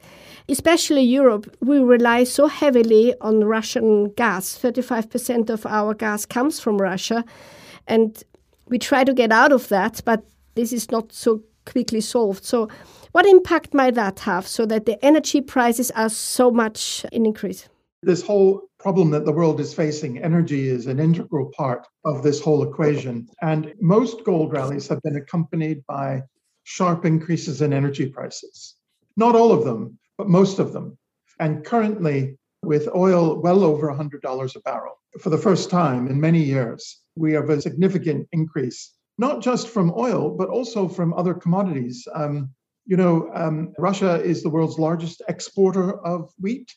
Especially 0.50 1.04
Europe, 1.04 1.56
we 1.62 1.78
rely 1.78 2.24
so 2.24 2.48
heavily 2.48 3.14
on 3.22 3.44
Russian 3.44 4.10
gas. 4.14 4.58
35% 4.58 5.52
of 5.52 5.68
our 5.68 5.94
gas 5.94 6.26
comes 6.26 6.60
from 6.60 6.80
Russia. 6.80 7.24
And 7.88 8.24
we 8.68 8.80
try 8.80 9.04
to 9.04 9.14
get 9.14 9.32
out 9.32 9.52
of 9.52 9.68
that, 9.68 10.02
but 10.06 10.24
this 10.56 10.74
is 10.74 10.90
not 10.90 11.14
so 11.14 11.44
quickly 11.66 12.02
solved. 12.02 12.44
So, 12.44 12.68
what 13.12 13.28
impact 13.28 13.76
might 13.76 13.94
that 13.94 14.22
have 14.22 14.48
so 14.48 14.66
that 14.66 14.86
the 14.86 15.04
energy 15.06 15.42
prices 15.42 15.92
are 15.92 16.10
so 16.10 16.50
much 16.50 17.06
in 17.12 17.28
increase? 17.28 17.70
This 18.04 18.24
whole 18.24 18.64
problem 18.80 19.12
that 19.12 19.26
the 19.26 19.32
world 19.32 19.60
is 19.60 19.76
facing, 19.76 20.18
energy 20.18 20.68
is 20.68 20.88
an 20.88 21.00
integral 21.00 21.52
part 21.56 21.86
of 22.04 22.24
this 22.24 22.42
whole 22.42 22.64
equation. 22.64 23.28
And 23.44 23.76
most 23.80 24.24
gold 24.24 24.52
rallies 24.52 24.88
have 24.88 25.04
been 25.04 25.18
accompanied 25.18 25.86
by 25.86 26.24
sharp 26.64 27.06
increases 27.06 27.62
in 27.62 27.74
energy 27.74 28.08
prices. 28.08 28.76
Not 29.18 29.36
all 29.36 29.52
of 29.52 29.66
them, 29.66 30.00
but 30.18 30.30
most 30.30 30.58
of 30.58 30.74
them. 30.74 30.98
And 31.40 31.64
currently, 31.64 32.38
with 32.64 32.90
oil 32.96 33.40
well 33.40 33.64
over 33.64 33.88
$100 33.88 34.56
a 34.56 34.60
barrel, 34.62 34.96
for 35.20 35.30
the 35.30 35.38
first 35.38 35.70
time 35.70 36.08
in 36.08 36.20
many 36.20 36.42
years, 36.42 37.02
we 37.16 37.34
have 37.34 37.52
a 37.52 37.62
significant 37.62 38.28
increase, 38.32 38.96
not 39.20 39.42
just 39.42 39.68
from 39.68 39.94
oil, 39.96 40.36
but 40.36 40.50
also 40.50 40.88
from 40.88 41.14
other 41.14 41.36
commodities. 41.36 42.08
Um, 42.16 42.50
you 42.86 42.98
know, 42.98 43.30
um, 43.36 43.74
Russia 43.78 44.22
is 44.24 44.42
the 44.42 44.50
world's 44.50 44.80
largest 44.80 45.22
exporter 45.28 46.00
of 46.06 46.32
wheat 46.40 46.74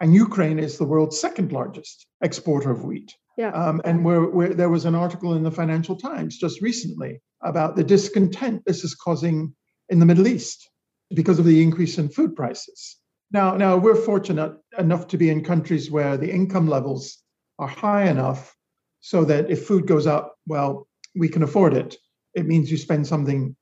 and 0.00 0.14
Ukraine 0.14 0.58
is 0.58 0.78
the 0.78 0.84
world's 0.84 1.18
second 1.18 1.52
largest 1.52 2.06
exporter 2.22 2.70
of 2.70 2.84
wheat. 2.84 3.14
Yeah. 3.36 3.50
Um, 3.50 3.80
and 3.84 4.04
where, 4.04 4.22
where 4.22 4.54
there 4.54 4.68
was 4.68 4.84
an 4.84 4.94
article 4.94 5.34
in 5.34 5.42
the 5.42 5.50
Financial 5.50 5.96
Times 5.96 6.38
just 6.38 6.60
recently 6.60 7.20
about 7.42 7.74
the 7.74 7.84
discontent 7.84 8.62
this 8.64 8.84
is 8.84 8.94
causing 8.94 9.54
in 9.88 9.98
the 9.98 10.06
Middle 10.06 10.28
East 10.28 10.70
because 11.14 11.38
of 11.38 11.44
the 11.44 11.62
increase 11.62 11.98
in 11.98 12.08
food 12.08 12.36
prices. 12.36 12.98
Now, 13.32 13.56
now 13.56 13.76
we're 13.76 13.96
fortunate 13.96 14.56
enough 14.78 15.08
to 15.08 15.18
be 15.18 15.30
in 15.30 15.42
countries 15.42 15.90
where 15.90 16.16
the 16.16 16.30
income 16.30 16.68
levels 16.68 17.18
are 17.58 17.68
high 17.68 18.04
enough 18.04 18.54
so 19.00 19.24
that 19.24 19.50
if 19.50 19.66
food 19.66 19.86
goes 19.86 20.06
up, 20.06 20.36
well, 20.46 20.88
we 21.16 21.28
can 21.28 21.42
afford 21.42 21.74
it. 21.74 21.96
It 22.34 22.46
means 22.46 22.70
you 22.70 22.76
spend 22.76 23.06
something 23.06 23.56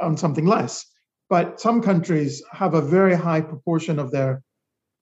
on 0.00 0.16
something 0.16 0.46
less. 0.46 0.84
But 1.28 1.60
some 1.60 1.82
countries 1.82 2.42
have 2.52 2.74
a 2.74 2.80
very 2.80 3.14
high 3.14 3.40
proportion 3.40 3.98
of 3.98 4.10
their 4.10 4.42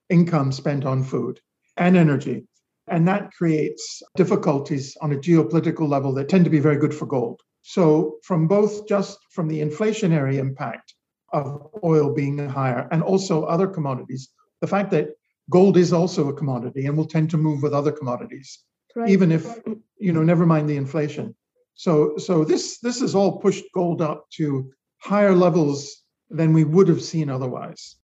income 0.09 0.51
spent 0.51 0.85
on 0.85 1.03
food 1.03 1.39
and 1.77 1.97
energy. 1.97 2.47
And 2.87 3.07
that 3.07 3.31
creates 3.33 4.03
difficulties 4.15 4.95
on 5.01 5.11
a 5.11 5.17
geopolitical 5.17 5.87
level 5.89 6.13
that 6.13 6.29
tend 6.29 6.45
to 6.45 6.51
be 6.51 6.59
very 6.59 6.77
good 6.77 6.93
for 6.93 7.05
gold. 7.05 7.41
So, 7.63 8.17
from 8.21 8.47
both 8.47 8.87
just 8.87 9.17
from 9.31 9.47
the 9.47 9.59
inflationary 9.59 10.35
impact 10.35 10.93
of 11.33 11.67
oil 11.83 12.13
being 12.13 12.37
higher 12.47 12.87
and 12.91 13.01
also 13.01 13.43
other 13.43 13.67
commodities, 13.67 14.29
the 14.61 14.67
fact 14.67 14.91
that 14.91 15.09
gold 15.49 15.77
is 15.77 15.91
also 15.91 16.29
a 16.29 16.33
commodity 16.33 16.85
and 16.85 16.95
will 16.95 17.07
tend 17.07 17.31
to 17.31 17.37
move 17.37 17.63
with 17.63 17.73
other 17.73 17.91
commodities, 17.91 18.59
right. 18.95 19.09
even 19.09 19.31
if, 19.31 19.59
you 19.97 20.13
know, 20.13 20.23
never 20.23 20.45
mind 20.45 20.69
the 20.69 20.77
inflation. 20.77 21.35
So, 21.73 22.17
so 22.17 22.45
this 22.45 22.79
this 22.79 23.01
has 23.01 23.15
all 23.15 23.39
pushed 23.39 23.65
gold 23.73 24.01
up 24.01 24.29
to 24.37 24.71
higher 24.99 25.33
levels 25.33 26.03
than 26.29 26.53
we 26.53 26.63
would 26.63 26.87
have 26.87 27.01
seen 27.01 27.29
otherwise. 27.29 27.95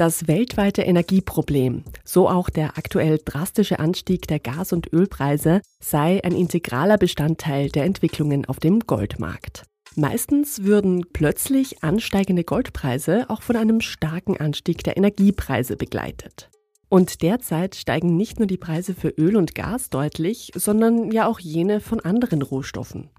Das 0.00 0.26
weltweite 0.26 0.80
Energieproblem, 0.80 1.84
so 2.06 2.26
auch 2.26 2.48
der 2.48 2.78
aktuell 2.78 3.20
drastische 3.22 3.80
Anstieg 3.80 4.26
der 4.28 4.38
Gas- 4.38 4.72
und 4.72 4.90
Ölpreise, 4.94 5.60
sei 5.78 6.24
ein 6.24 6.32
integraler 6.32 6.96
Bestandteil 6.96 7.68
der 7.68 7.84
Entwicklungen 7.84 8.46
auf 8.46 8.60
dem 8.60 8.80
Goldmarkt. 8.80 9.64
Meistens 9.96 10.62
würden 10.62 11.04
plötzlich 11.12 11.84
ansteigende 11.84 12.44
Goldpreise 12.44 13.28
auch 13.28 13.42
von 13.42 13.56
einem 13.56 13.82
starken 13.82 14.38
Anstieg 14.38 14.82
der 14.84 14.96
Energiepreise 14.96 15.76
begleitet. 15.76 16.48
Und 16.88 17.20
derzeit 17.20 17.74
steigen 17.74 18.16
nicht 18.16 18.38
nur 18.38 18.46
die 18.46 18.56
Preise 18.56 18.94
für 18.94 19.10
Öl 19.10 19.36
und 19.36 19.54
Gas 19.54 19.90
deutlich, 19.90 20.50
sondern 20.54 21.10
ja 21.10 21.26
auch 21.26 21.40
jene 21.40 21.78
von 21.78 22.00
anderen 22.00 22.40
Rohstoffen. 22.40 23.10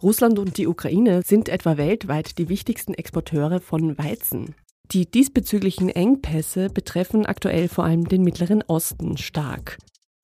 Russland 0.00 0.38
und 0.38 0.56
die 0.56 0.68
Ukraine 0.68 1.22
sind 1.22 1.48
etwa 1.48 1.76
weltweit 1.76 2.38
die 2.38 2.48
wichtigsten 2.48 2.94
Exporteure 2.94 3.58
von 3.58 3.98
Weizen. 3.98 4.54
Die 4.92 5.04
diesbezüglichen 5.04 5.90
Engpässe 5.90 6.70
betreffen 6.70 7.26
aktuell 7.26 7.68
vor 7.68 7.84
allem 7.84 8.08
den 8.08 8.22
Mittleren 8.22 8.64
Osten 8.66 9.18
stark, 9.18 9.76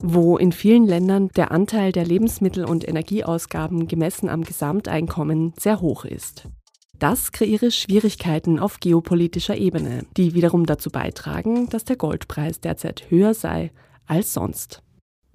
wo 0.02 0.38
in 0.38 0.52
vielen 0.52 0.87
Ländern 0.87 1.28
der 1.37 1.50
Anteil 1.50 1.92
der 1.92 2.06
Lebensmittel- 2.06 2.64
und 2.64 2.88
Energieausgaben 2.88 3.88
gemessen 3.88 4.30
am 4.30 4.42
Gesamteinkommen 4.42 5.52
sehr 5.59 5.83
hoch 5.83 6.06
ist. 6.06 6.44
Das 6.99 7.33
kreiere 7.33 7.71
Schwierigkeiten 7.71 8.59
auf 8.59 8.80
geopolitischer 8.80 9.59
Ebene, 9.59 10.06
die 10.16 10.33
wiederum 10.33 10.64
dazu 10.64 10.88
beitragen, 10.88 11.68
dass 11.68 11.85
der 11.85 11.97
Goldpreis 11.97 12.61
derzeit 12.61 13.11
höher 13.11 13.35
sei 13.35 13.71
als 14.06 14.33
sonst. 14.33 14.80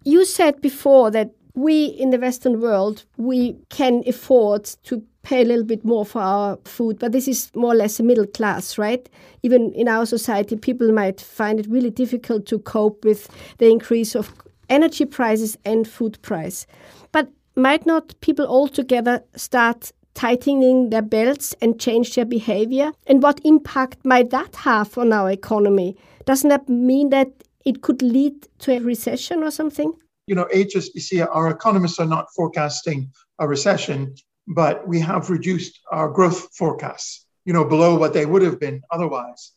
You 0.03 0.23
said 0.23 0.59
before 0.59 1.11
that 1.11 1.29
we 1.53 1.85
in 1.85 2.11
the 2.11 2.19
Western 2.19 2.61
world 2.61 3.05
we 3.17 3.57
can 3.69 4.01
afford 4.07 4.81
to 4.85 5.03
pay 5.29 5.43
a 5.43 5.45
little 5.45 5.63
bit 5.63 5.85
more 5.85 6.03
for 6.03 6.21
our 6.21 6.57
food, 6.65 6.97
but 6.97 7.11
this 7.11 7.27
is 7.27 7.51
more 7.55 7.73
or 7.73 7.75
less 7.75 7.99
a 7.99 8.03
middle 8.03 8.25
class, 8.25 8.79
right? 8.79 9.07
Even 9.43 9.71
in 9.73 9.87
our 9.87 10.07
society, 10.07 10.55
people 10.57 10.91
might 10.91 11.21
find 11.21 11.59
it 11.59 11.67
really 11.69 11.91
difficult 11.91 12.47
to 12.47 12.57
cope 12.57 13.05
with 13.05 13.29
the 13.59 13.69
increase 13.69 14.15
of 14.15 14.33
energy 14.69 15.05
prices 15.05 15.55
and 15.65 15.87
food 15.87 16.19
price. 16.23 16.65
But 17.11 17.29
might 17.55 17.85
not 17.85 18.19
people 18.21 18.47
altogether 18.47 19.23
start 19.35 19.91
tightening 20.15 20.89
their 20.89 21.03
belts 21.03 21.53
and 21.61 21.79
change 21.79 22.15
their 22.15 22.25
behavior? 22.25 22.91
And 23.05 23.21
what 23.21 23.39
impact 23.43 24.03
might 24.03 24.31
that 24.31 24.55
have 24.55 24.97
on 24.97 25.13
our 25.13 25.29
economy? 25.29 25.95
Doesn't 26.25 26.49
that 26.49 26.67
mean 26.67 27.11
that 27.11 27.29
it 27.65 27.83
could 27.83 28.01
lead 28.01 28.33
to 28.59 28.71
a 28.71 28.79
recession 28.79 29.43
or 29.43 29.51
something? 29.51 29.93
You 30.25 30.33
know, 30.33 30.47
HSBC, 30.51 31.27
our 31.31 31.49
economists 31.49 31.99
are 31.99 32.07
not 32.07 32.25
forecasting 32.35 33.11
a 33.37 33.47
recession, 33.47 34.15
but 34.49 34.81
we 34.87 34.99
have 34.99 35.29
reduced 35.29 35.79
our 35.91 36.11
growth 36.11 36.49
forecasts, 36.53 37.25
you 37.45 37.53
know, 37.53 37.63
below 37.63 37.95
what 37.97 38.13
they 38.13 38.25
would 38.25 38.43
have 38.43 38.57
been 38.59 38.81
otherwise. 38.89 39.53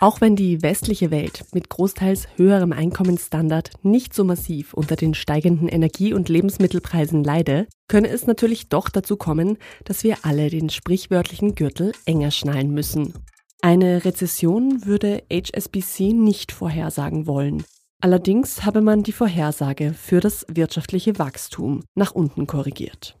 Auch 0.00 0.20
wenn 0.20 0.36
die 0.36 0.60
westliche 0.60 1.10
Welt 1.10 1.44
mit 1.54 1.70
großteils 1.70 2.26
höherem 2.36 2.72
Einkommensstandard 2.72 3.70
nicht 3.82 4.12
so 4.12 4.24
massiv 4.24 4.74
unter 4.74 4.96
den 4.96 5.14
steigenden 5.14 5.68
Energie- 5.68 6.12
und 6.12 6.28
Lebensmittelpreisen 6.28 7.24
leide, 7.24 7.68
könne 7.88 8.08
es 8.08 8.26
natürlich 8.26 8.68
doch 8.68 8.90
dazu 8.90 9.16
kommen, 9.16 9.56
dass 9.84 10.04
wir 10.04 10.18
alle 10.22 10.50
den 10.50 10.68
sprichwörtlichen 10.68 11.54
Gürtel 11.54 11.92
enger 12.04 12.32
schnallen 12.32 12.72
müssen. 12.72 13.14
Eine 13.62 14.04
Rezession 14.04 14.84
würde 14.84 15.22
HSBC 15.32 16.12
nicht 16.12 16.52
vorhersagen 16.52 17.26
wollen. 17.26 17.64
Allerdings 18.04 18.66
habe 18.66 18.82
man 18.82 19.02
die 19.02 19.12
Vorhersage 19.12 19.94
für 19.94 20.20
das 20.20 20.44
wirtschaftliche 20.50 21.18
Wachstum 21.18 21.84
nach 21.94 22.14
unten 22.14 22.46
korrigiert. 22.46 23.16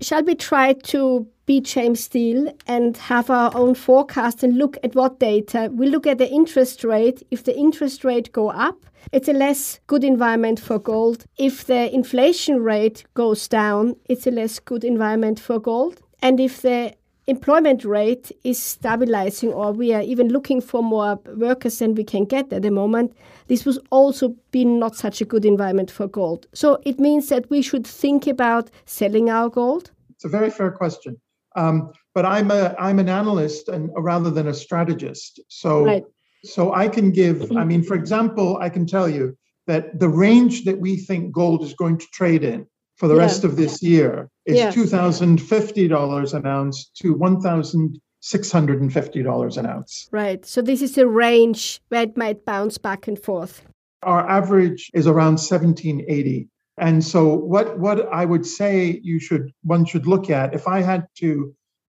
Shall 0.00 0.24
we 0.28 0.36
try 0.36 0.74
to 0.92 1.26
be 1.44 1.60
James 1.60 2.04
Steele 2.04 2.54
and 2.68 2.96
have 3.10 3.32
our 3.32 3.52
own 3.56 3.74
forecast 3.74 4.44
and 4.44 4.56
look 4.56 4.76
at 4.84 4.94
what 4.94 5.20
data? 5.20 5.68
We 5.76 5.88
look 5.88 6.06
at 6.06 6.18
the 6.18 6.32
interest 6.32 6.84
rate. 6.84 7.26
If 7.30 7.42
the 7.42 7.56
interest 7.56 8.04
rate 8.04 8.32
go 8.32 8.50
up, 8.50 8.86
it's 9.10 9.28
a 9.28 9.32
less 9.32 9.80
good 9.88 10.04
environment 10.04 10.60
for 10.60 10.78
gold. 10.78 11.24
If 11.36 11.66
the 11.66 11.92
inflation 11.92 12.62
rate 12.62 13.02
goes 13.14 13.48
down, 13.48 13.96
it's 14.08 14.28
a 14.28 14.30
less 14.30 14.60
good 14.60 14.84
environment 14.84 15.40
for 15.40 15.58
gold. 15.58 16.00
And 16.22 16.38
if 16.38 16.62
the 16.62 16.92
employment 17.28 17.84
rate 17.84 18.32
is 18.42 18.60
stabilizing 18.60 19.52
or 19.52 19.70
we 19.70 19.92
are 19.92 20.00
even 20.00 20.28
looking 20.28 20.60
for 20.60 20.82
more 20.82 21.20
workers 21.36 21.78
than 21.78 21.94
we 21.94 22.02
can 22.02 22.24
get 22.24 22.52
at 22.52 22.62
the 22.62 22.70
moment, 22.70 23.14
this 23.48 23.64
was 23.66 23.78
also 23.90 24.34
been 24.50 24.78
not 24.78 24.96
such 24.96 25.20
a 25.20 25.24
good 25.26 25.44
environment 25.44 25.90
for 25.90 26.08
gold. 26.08 26.46
So 26.54 26.80
it 26.84 26.98
means 26.98 27.28
that 27.28 27.48
we 27.50 27.60
should 27.62 27.86
think 27.86 28.26
about 28.26 28.70
selling 28.86 29.28
our 29.28 29.50
gold. 29.50 29.90
It's 30.10 30.24
a 30.24 30.28
very 30.28 30.50
fair 30.50 30.70
question. 30.70 31.20
Um, 31.54 31.92
but 32.14 32.24
I'm 32.24 32.50
a 32.50 32.74
I'm 32.78 32.98
an 32.98 33.08
analyst 33.08 33.68
and 33.68 33.90
rather 33.96 34.30
than 34.30 34.48
a 34.48 34.54
strategist. 34.54 35.40
So 35.48 35.84
right. 35.84 36.04
so 36.44 36.72
I 36.72 36.88
can 36.88 37.10
give, 37.10 37.52
I 37.56 37.64
mean, 37.64 37.82
for 37.82 37.94
example, 37.94 38.58
I 38.60 38.68
can 38.70 38.86
tell 38.86 39.08
you 39.08 39.36
that 39.66 40.00
the 40.00 40.08
range 40.08 40.64
that 40.64 40.78
we 40.78 40.96
think 40.96 41.32
gold 41.32 41.62
is 41.62 41.74
going 41.74 41.98
to 41.98 42.06
trade 42.12 42.42
in 42.42 42.66
for 42.98 43.08
the 43.08 43.14
yeah. 43.14 43.22
rest 43.22 43.44
of 43.44 43.56
this 43.56 43.82
year 43.82 44.28
is 44.44 44.58
yeah. 44.58 44.70
$2,050 44.72 46.34
an 46.34 46.46
ounce 46.46 46.90
to 46.96 47.14
$1,650 47.14 49.56
an 49.56 49.66
ounce. 49.66 50.08
Right. 50.10 50.44
So 50.44 50.60
this 50.60 50.82
is 50.82 50.98
a 50.98 51.06
range 51.06 51.80
where 51.88 52.02
it 52.02 52.16
might 52.16 52.44
bounce 52.44 52.76
back 52.76 53.06
and 53.06 53.16
forth. 53.18 53.62
Our 54.02 54.28
average 54.28 54.90
is 54.94 55.06
around 55.06 55.38
1780. 55.38 56.48
And 56.76 57.04
so 57.04 57.34
what 57.34 57.78
what 57.80 58.08
I 58.12 58.24
would 58.24 58.46
say 58.46 59.00
you 59.02 59.18
should 59.18 59.52
one 59.62 59.84
should 59.84 60.06
look 60.06 60.30
at 60.30 60.54
if 60.54 60.68
I 60.68 60.80
had 60.80 61.08
to 61.16 61.52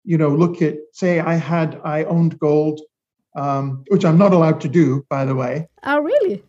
you 0.05 0.17
know 0.17 0.29
look 0.29 0.63
at 0.63 0.77
say 0.93 1.19
I 1.19 1.35
had 1.35 1.81
I 1.85 2.05
owned 2.05 2.39
gold 2.39 2.81
um, 3.37 3.85
which 3.89 4.05
I'm 4.05 4.19
not 4.19 4.33
allowed 4.33 4.61
to 4.63 4.69
do, 4.69 5.05
by 5.09 5.25
the 5.25 5.35
way. 5.35 5.69
Oh, 5.85 6.01
really? 6.01 6.43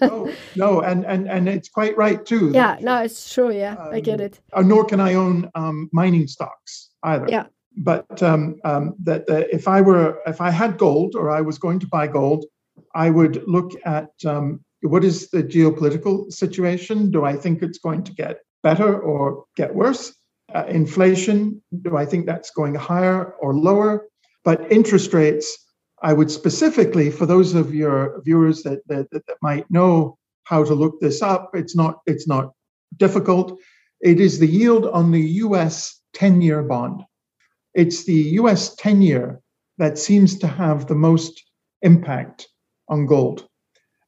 no, 0.00 0.32
no, 0.56 0.80
and 0.80 1.04
and 1.04 1.28
and 1.28 1.48
it's 1.48 1.68
quite 1.68 1.96
right 1.96 2.24
too. 2.24 2.50
Yeah, 2.54 2.78
no, 2.80 3.02
it's 3.02 3.32
true. 3.32 3.52
Yeah, 3.52 3.74
um, 3.74 3.94
I 3.94 4.00
get 4.00 4.20
it. 4.20 4.40
Uh, 4.52 4.62
nor 4.62 4.84
can 4.84 5.00
I 5.00 5.14
own 5.14 5.50
um, 5.54 5.88
mining 5.92 6.26
stocks 6.26 6.90
either. 7.02 7.26
Yeah. 7.28 7.46
But 7.76 8.22
um, 8.22 8.56
um, 8.64 8.94
that 9.04 9.24
if 9.28 9.68
I 9.68 9.80
were 9.80 10.18
if 10.26 10.40
I 10.40 10.50
had 10.50 10.78
gold 10.78 11.14
or 11.14 11.30
I 11.30 11.40
was 11.40 11.58
going 11.58 11.78
to 11.80 11.86
buy 11.86 12.06
gold, 12.06 12.44
I 12.94 13.10
would 13.10 13.42
look 13.46 13.72
at 13.84 14.10
um, 14.24 14.60
what 14.82 15.04
is 15.04 15.30
the 15.30 15.42
geopolitical 15.42 16.32
situation. 16.32 17.10
Do 17.10 17.24
I 17.24 17.36
think 17.36 17.62
it's 17.62 17.78
going 17.78 18.04
to 18.04 18.12
get 18.12 18.40
better 18.62 18.98
or 18.98 19.44
get 19.56 19.74
worse? 19.74 20.14
Uh, 20.54 20.64
inflation. 20.66 21.62
Do 21.82 21.96
I 21.96 22.06
think 22.06 22.26
that's 22.26 22.50
going 22.50 22.74
higher 22.74 23.34
or 23.40 23.54
lower? 23.54 24.08
But 24.44 24.72
interest 24.72 25.12
rates 25.12 25.58
I 26.02 26.12
would 26.12 26.30
specifically, 26.30 27.10
for 27.10 27.26
those 27.26 27.54
of 27.54 27.74
your 27.74 28.20
viewers 28.22 28.62
that, 28.62 28.86
that, 28.86 29.10
that 29.10 29.24
might 29.42 29.70
know 29.70 30.16
how 30.44 30.64
to 30.64 30.74
look 30.74 31.00
this 31.00 31.22
up, 31.22 31.50
it's 31.54 31.76
not 31.76 32.00
it's 32.06 32.26
not 32.26 32.52
difficult. 32.96 33.58
It 34.00 34.20
is 34.20 34.38
the 34.38 34.46
yield 34.46 34.86
on 34.86 35.10
the 35.10 35.20
U.S. 35.20 36.00
10-year 36.16 36.62
bond. 36.62 37.02
It's 37.74 38.04
the 38.04 38.20
U.S. 38.40 38.74
10-year 38.76 39.40
that 39.78 39.98
seems 39.98 40.38
to 40.38 40.46
have 40.46 40.86
the 40.86 40.94
most 40.94 41.42
impact 41.82 42.48
on 42.88 43.06
gold, 43.06 43.46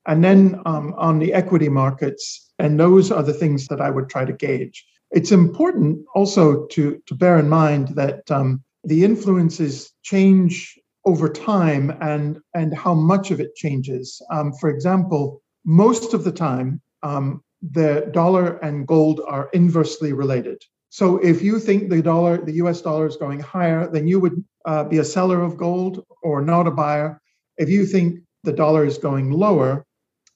and 0.06 0.24
then 0.24 0.60
um, 0.64 0.94
on 0.96 1.18
the 1.18 1.34
equity 1.34 1.68
markets. 1.68 2.52
And 2.58 2.78
those 2.78 3.10
are 3.10 3.22
the 3.22 3.34
things 3.34 3.66
that 3.66 3.80
I 3.80 3.90
would 3.90 4.08
try 4.08 4.24
to 4.24 4.32
gauge. 4.32 4.84
It's 5.10 5.32
important 5.32 6.04
also 6.14 6.66
to 6.68 7.02
to 7.06 7.14
bear 7.14 7.38
in 7.38 7.48
mind 7.48 7.88
that 7.96 8.30
um, 8.30 8.62
the 8.84 9.04
influences 9.04 9.92
change 10.02 10.79
over 11.04 11.28
time 11.28 11.96
and 12.00 12.38
and 12.54 12.76
how 12.76 12.94
much 12.94 13.30
of 13.30 13.40
it 13.40 13.54
changes. 13.54 14.20
Um, 14.30 14.52
for 14.52 14.70
example, 14.70 15.42
most 15.64 16.14
of 16.14 16.24
the 16.24 16.32
time, 16.32 16.80
um, 17.02 17.42
the 17.62 18.08
dollar 18.12 18.58
and 18.58 18.86
gold 18.86 19.20
are 19.26 19.48
inversely 19.52 20.12
related. 20.12 20.62
So 20.88 21.18
if 21.18 21.42
you 21.42 21.60
think 21.60 21.88
the 21.88 22.02
dollar, 22.02 22.44
the 22.44 22.54
U.S. 22.54 22.80
dollar 22.82 23.06
is 23.06 23.16
going 23.16 23.40
higher, 23.40 23.88
then 23.88 24.08
you 24.08 24.18
would 24.18 24.44
uh, 24.64 24.84
be 24.84 24.98
a 24.98 25.04
seller 25.04 25.40
of 25.40 25.56
gold 25.56 26.04
or 26.22 26.42
not 26.42 26.66
a 26.66 26.70
buyer. 26.70 27.20
If 27.58 27.68
you 27.68 27.86
think 27.86 28.20
the 28.42 28.52
dollar 28.52 28.84
is 28.84 28.98
going 28.98 29.30
lower, 29.30 29.86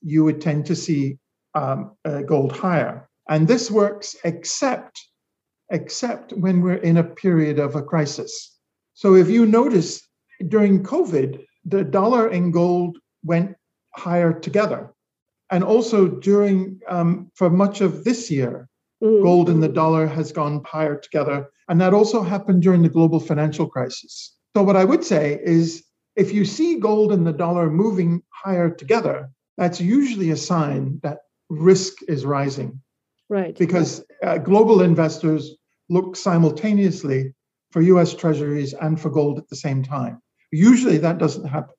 you 0.00 0.22
would 0.24 0.40
tend 0.40 0.66
to 0.66 0.76
see 0.76 1.18
um, 1.54 1.96
uh, 2.04 2.22
gold 2.22 2.52
higher. 2.52 3.08
And 3.28 3.48
this 3.48 3.70
works 3.70 4.16
except 4.24 5.00
except 5.70 6.32
when 6.34 6.60
we're 6.60 6.74
in 6.74 6.98
a 6.98 7.04
period 7.04 7.58
of 7.58 7.74
a 7.74 7.82
crisis. 7.82 8.58
So 8.92 9.14
if 9.14 9.30
you 9.30 9.46
notice 9.46 10.06
during 10.48 10.82
COVID, 10.82 11.44
the 11.64 11.84
dollar 11.84 12.28
and 12.28 12.52
gold 12.52 12.98
went 13.22 13.56
higher 13.94 14.32
together. 14.32 14.92
And 15.50 15.62
also 15.62 16.08
during, 16.08 16.80
um, 16.88 17.30
for 17.34 17.50
much 17.50 17.80
of 17.80 18.04
this 18.04 18.30
year, 18.30 18.68
mm. 19.02 19.22
gold 19.22 19.48
and 19.48 19.62
the 19.62 19.68
dollar 19.68 20.06
has 20.06 20.32
gone 20.32 20.62
higher 20.64 20.96
together. 20.96 21.48
And 21.68 21.80
that 21.80 21.94
also 21.94 22.22
happened 22.22 22.62
during 22.62 22.82
the 22.82 22.88
global 22.88 23.20
financial 23.20 23.68
crisis. 23.68 24.34
So, 24.56 24.62
what 24.62 24.76
I 24.76 24.84
would 24.84 25.04
say 25.04 25.40
is 25.42 25.84
if 26.16 26.32
you 26.32 26.44
see 26.44 26.78
gold 26.78 27.12
and 27.12 27.26
the 27.26 27.32
dollar 27.32 27.70
moving 27.70 28.22
higher 28.30 28.70
together, 28.70 29.30
that's 29.56 29.80
usually 29.80 30.30
a 30.30 30.36
sign 30.36 31.00
that 31.02 31.18
risk 31.48 32.02
is 32.08 32.24
rising. 32.24 32.80
Right. 33.28 33.56
Because 33.56 34.04
uh, 34.22 34.38
global 34.38 34.82
investors 34.82 35.56
look 35.88 36.16
simultaneously 36.16 37.34
for 37.70 37.82
US 37.82 38.14
treasuries 38.14 38.74
and 38.74 39.00
for 39.00 39.10
gold 39.10 39.38
at 39.38 39.48
the 39.48 39.56
same 39.56 39.82
time. 39.82 40.20
Usually 40.54 41.00
that 41.00 41.20
doesn't 41.20 41.50
happen. 41.50 41.72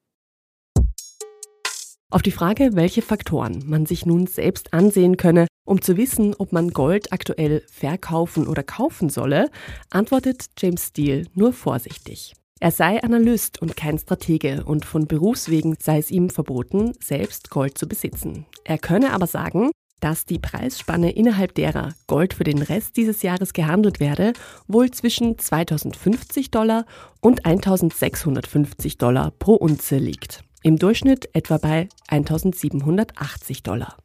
Auf 2.12 2.22
die 2.22 2.32
Frage, 2.32 2.72
welche 2.74 3.02
Faktoren 3.02 3.64
man 3.66 3.86
sich 3.86 4.06
nun 4.06 4.28
selbst 4.28 4.74
ansehen 4.74 5.16
könne, 5.16 5.48
um 5.66 5.82
zu 5.82 5.96
wissen, 5.98 6.36
ob 6.38 6.52
man 6.52 6.72
Gold 6.72 7.14
aktuell 7.14 7.64
verkaufen 7.72 8.48
oder 8.48 8.64
kaufen 8.64 9.10
solle, 9.10 9.50
antwortet 9.90 10.48
James 10.58 10.88
Steele 10.88 11.26
nur 11.34 11.54
vorsichtig. 11.54 12.34
Er 12.60 12.72
sei 12.72 13.02
Analyst 13.02 13.62
und 13.62 13.78
kein 13.78 13.98
Stratege 13.98 14.64
und 14.66 14.86
von 14.86 15.08
Berufswegen 15.08 15.76
sei 15.80 15.98
es 15.98 16.12
ihm 16.12 16.30
verboten, 16.30 16.94
selbst 17.02 17.50
Gold 17.50 17.78
zu 17.78 17.88
besitzen. 17.88 18.46
Er 18.64 18.78
könne 18.78 19.14
aber 19.14 19.28
sagen, 19.28 19.72
dass 20.06 20.24
die 20.24 20.38
Preisspanne 20.38 21.14
innerhalb 21.14 21.56
derer 21.56 21.96
Gold 22.06 22.36
für 22.36 22.44
den 22.44 22.62
Rest 22.62 22.96
dieses 22.96 23.24
Jahres 23.24 23.54
gehandelt 23.54 24.00
werde, 24.00 24.34
wohl 24.68 24.92
zwischen 24.92 25.40
2050 25.40 26.52
Dollar 26.52 26.86
und 27.22 27.44
1650 27.44 29.00
Dollar 29.00 29.32
pro 29.32 29.56
Unze 29.56 29.98
liegt. 29.98 30.44
Im 30.62 30.78
Durchschnitt 30.78 31.30
etwa 31.34 31.58
bei 31.58 31.90
1780 32.10 33.64
Dollar. 33.64 33.98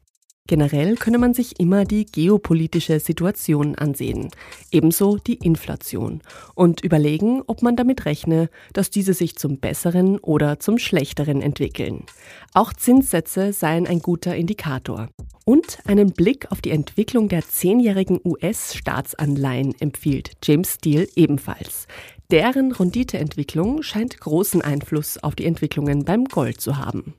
Generell 0.47 0.97
könne 0.97 1.19
man 1.19 1.35
sich 1.35 1.61
immer 1.61 1.85
die 1.85 2.07
geopolitische 2.07 2.99
Situation 2.99 3.75
ansehen, 3.75 4.31
ebenso 4.73 5.19
die 5.19 5.35
Inflation 5.35 6.23
und 6.55 6.83
überlegen, 6.83 7.43
ob 7.47 7.63
man 7.63 7.77
damit 7.77 8.07
rechne, 8.07 8.49
dass 8.73 8.89
diese 8.89 9.13
sich 9.13 9.37
zum 9.37 9.61
Besseren 9.61 10.19
oder 10.19 10.59
zum 10.59 10.79
Schlechteren 10.79 11.43
entwickeln. 11.43 12.05
Auch 12.55 12.73
Zinssätze 12.73 13.53
seien 13.53 13.87
ein 13.87 14.01
guter 14.01 14.35
Indikator. 14.35 15.11
Und 15.51 15.81
einen 15.85 16.13
Blick 16.13 16.53
auf 16.53 16.61
die 16.61 16.71
Entwicklung 16.71 17.29
der 17.29 17.43
zehnjährigen 17.43 18.21
US-Staatsanleihen 18.25 19.75
empfiehlt 19.81 20.35
James 20.45 20.75
Steele 20.75 21.09
ebenfalls. 21.17 21.89
Deren 22.31 22.71
Renditeentwicklung 22.71 23.83
scheint 23.83 24.21
großen 24.21 24.63
Einfluss 24.63 25.19
auf 25.19 25.35
die 25.35 25.47
Entwicklungen 25.47 26.05
beim 26.05 26.27
Gold 26.27 26.61
zu 26.61 26.79
haben. 26.79 27.15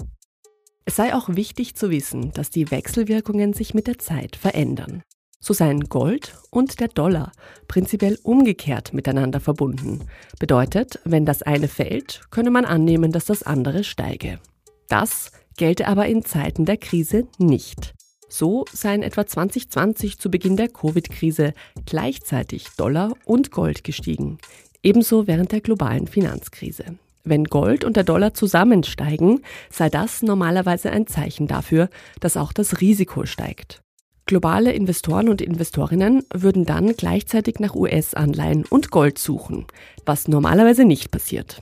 Es 0.85 0.95
sei 0.95 1.13
auch 1.13 1.27
wichtig 1.27 1.75
zu 1.75 1.89
wissen, 1.89 2.31
dass 2.31 2.49
die 2.49 2.71
Wechselwirkungen 2.71 3.51
sich 3.51 3.73
mit 3.73 3.87
der 3.87 3.99
Zeit 3.99 4.37
verändern. 4.37 5.03
So 5.41 5.53
seien 5.53 5.89
Gold 5.89 6.37
und 6.51 6.79
der 6.79 6.87
Dollar 6.87 7.33
prinzipiell 7.67 8.17
umgekehrt 8.23 8.93
miteinander 8.93 9.41
verbunden. 9.41 10.05
Bedeutet, 10.39 11.01
wenn 11.03 11.25
das 11.25 11.41
eine 11.41 11.67
fällt, 11.67 12.21
könne 12.31 12.49
man 12.49 12.63
annehmen, 12.63 13.11
dass 13.11 13.25
das 13.25 13.43
andere 13.43 13.83
steige. 13.83 14.39
Das 14.87 15.33
gelte 15.57 15.85
aber 15.89 16.05
in 16.05 16.23
Zeiten 16.23 16.63
der 16.63 16.77
Krise 16.77 17.27
nicht. 17.37 17.93
So 18.31 18.63
seien 18.71 19.03
etwa 19.03 19.27
2020 19.27 20.17
zu 20.17 20.31
Beginn 20.31 20.55
der 20.55 20.69
Covid-Krise 20.69 21.53
gleichzeitig 21.85 22.67
Dollar 22.77 23.11
und 23.25 23.51
Gold 23.51 23.83
gestiegen. 23.83 24.37
Ebenso 24.81 25.27
während 25.27 25.51
der 25.51 25.59
globalen 25.59 26.07
Finanzkrise. 26.07 26.85
Wenn 27.25 27.43
Gold 27.43 27.83
und 27.83 27.97
der 27.97 28.05
Dollar 28.05 28.33
zusammensteigen, 28.33 29.43
sei 29.69 29.89
das 29.89 30.21
normalerweise 30.21 30.91
ein 30.91 31.07
Zeichen 31.07 31.47
dafür, 31.47 31.89
dass 32.21 32.37
auch 32.37 32.53
das 32.53 32.79
Risiko 32.79 33.25
steigt. 33.25 33.81
Globale 34.25 34.71
Investoren 34.71 35.27
und 35.27 35.41
Investorinnen 35.41 36.23
würden 36.33 36.65
dann 36.65 36.95
gleichzeitig 36.95 37.59
nach 37.59 37.75
US-Anleihen 37.75 38.63
und 38.63 38.91
Gold 38.91 39.17
suchen, 39.17 39.65
was 40.05 40.29
normalerweise 40.29 40.85
nicht 40.85 41.11
passiert. 41.11 41.61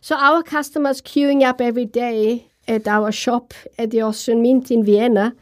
So 0.00 0.14
our 0.14 0.44
customers 0.44 1.02
queuing 1.02 1.44
up 1.44 1.60
every 1.60 1.86
day 1.86 2.44
at 2.68 2.86
our 2.86 3.10
shop 3.10 3.52
at 3.78 3.90
the 3.90 4.04
Austrian 4.04 4.42
Mint 4.42 4.70
in 4.70 4.86
Vienna. 4.86 5.32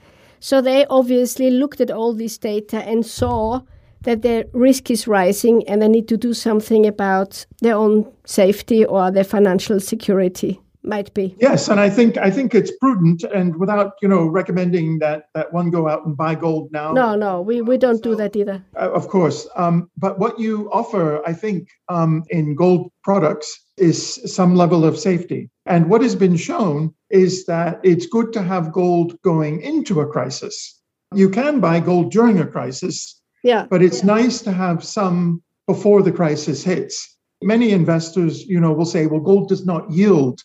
So 0.43 0.61
they 0.61 0.85
obviously 0.87 1.53
looked 1.53 1.81
at 1.81 1.93
all 1.93 2.15
this 2.15 2.37
data 2.37 2.79
and 2.79 3.07
saw 3.07 3.61
that 4.01 4.23
their 4.23 4.45
risk 4.53 4.91
is 4.91 5.07
rising 5.07 5.63
and 5.69 5.81
they 5.81 5.87
need 5.87 6.09
to 6.09 6.17
do 6.17 6.35
something 6.35 6.85
about 6.85 7.47
their 7.61 7.77
own 7.77 8.13
safety 8.25 8.85
or 8.85 9.13
their 9.13 9.23
financial 9.23 9.79
security 9.79 10.61
might 10.83 11.15
be. 11.15 11.37
Yes 11.39 11.69
and 11.69 11.79
i 11.79 11.89
think 11.89 12.19
i 12.19 12.29
think 12.29 12.57
it's 12.57 12.73
prudent 12.81 13.23
and 13.23 13.55
without 13.57 13.93
you 14.03 14.09
know 14.09 14.27
recommending 14.27 14.99
that 14.99 15.27
that 15.33 15.53
one 15.53 15.71
go 15.71 15.89
out 15.89 16.05
and 16.05 16.17
buy 16.17 16.35
gold 16.35 16.73
now. 16.73 16.93
No 16.93 17.15
no 17.15 17.41
we, 17.41 17.63
we 17.63 17.79
don't 17.79 18.03
so, 18.03 18.11
do 18.11 18.17
that 18.17 18.35
either. 18.35 18.65
Uh, 18.75 18.91
of 18.91 19.07
course 19.07 19.47
um, 19.55 19.89
but 19.97 20.19
what 20.19 20.41
you 20.41 20.69
offer 20.73 21.23
i 21.25 21.33
think 21.33 21.69
um, 21.89 22.25
in 22.31 22.57
gold 22.57 22.91
products 23.05 23.63
is 23.77 24.21
some 24.33 24.55
level 24.55 24.85
of 24.85 24.99
safety. 24.99 25.51
And 25.67 25.89
what 25.89 26.03
has 26.03 26.15
been 26.15 26.37
shown 26.37 26.95
is 27.13 27.47
that 27.47 27.81
it's 27.85 28.07
good 28.07 28.33
to 28.33 28.43
have 28.43 28.73
gold 28.73 29.21
going 29.23 29.61
into 29.63 30.01
a 30.01 30.07
crisis 30.07 30.81
you 31.15 31.29
can 31.29 31.61
buy 31.61 31.79
gold 31.79 32.11
during 32.11 32.41
a 32.41 32.47
crisis 32.47 33.23
yeah. 33.43 33.67
But 33.69 33.83
it's 33.83 34.01
yeah. 34.01 34.07
nice 34.07 34.41
to 34.43 34.53
have 34.53 34.85
some 34.85 35.43
before 35.67 36.03
the 36.03 36.13
crisis 36.13 36.63
hits. 36.63 37.17
Many 37.43 37.71
investors, 37.71 38.45
you 38.47 38.61
know, 38.61 38.73
will 38.73 38.85
say, 38.85 39.07
well, 39.07 39.21
gold 39.21 39.49
does 39.49 39.67
not 39.67 39.91
yield 39.91 40.41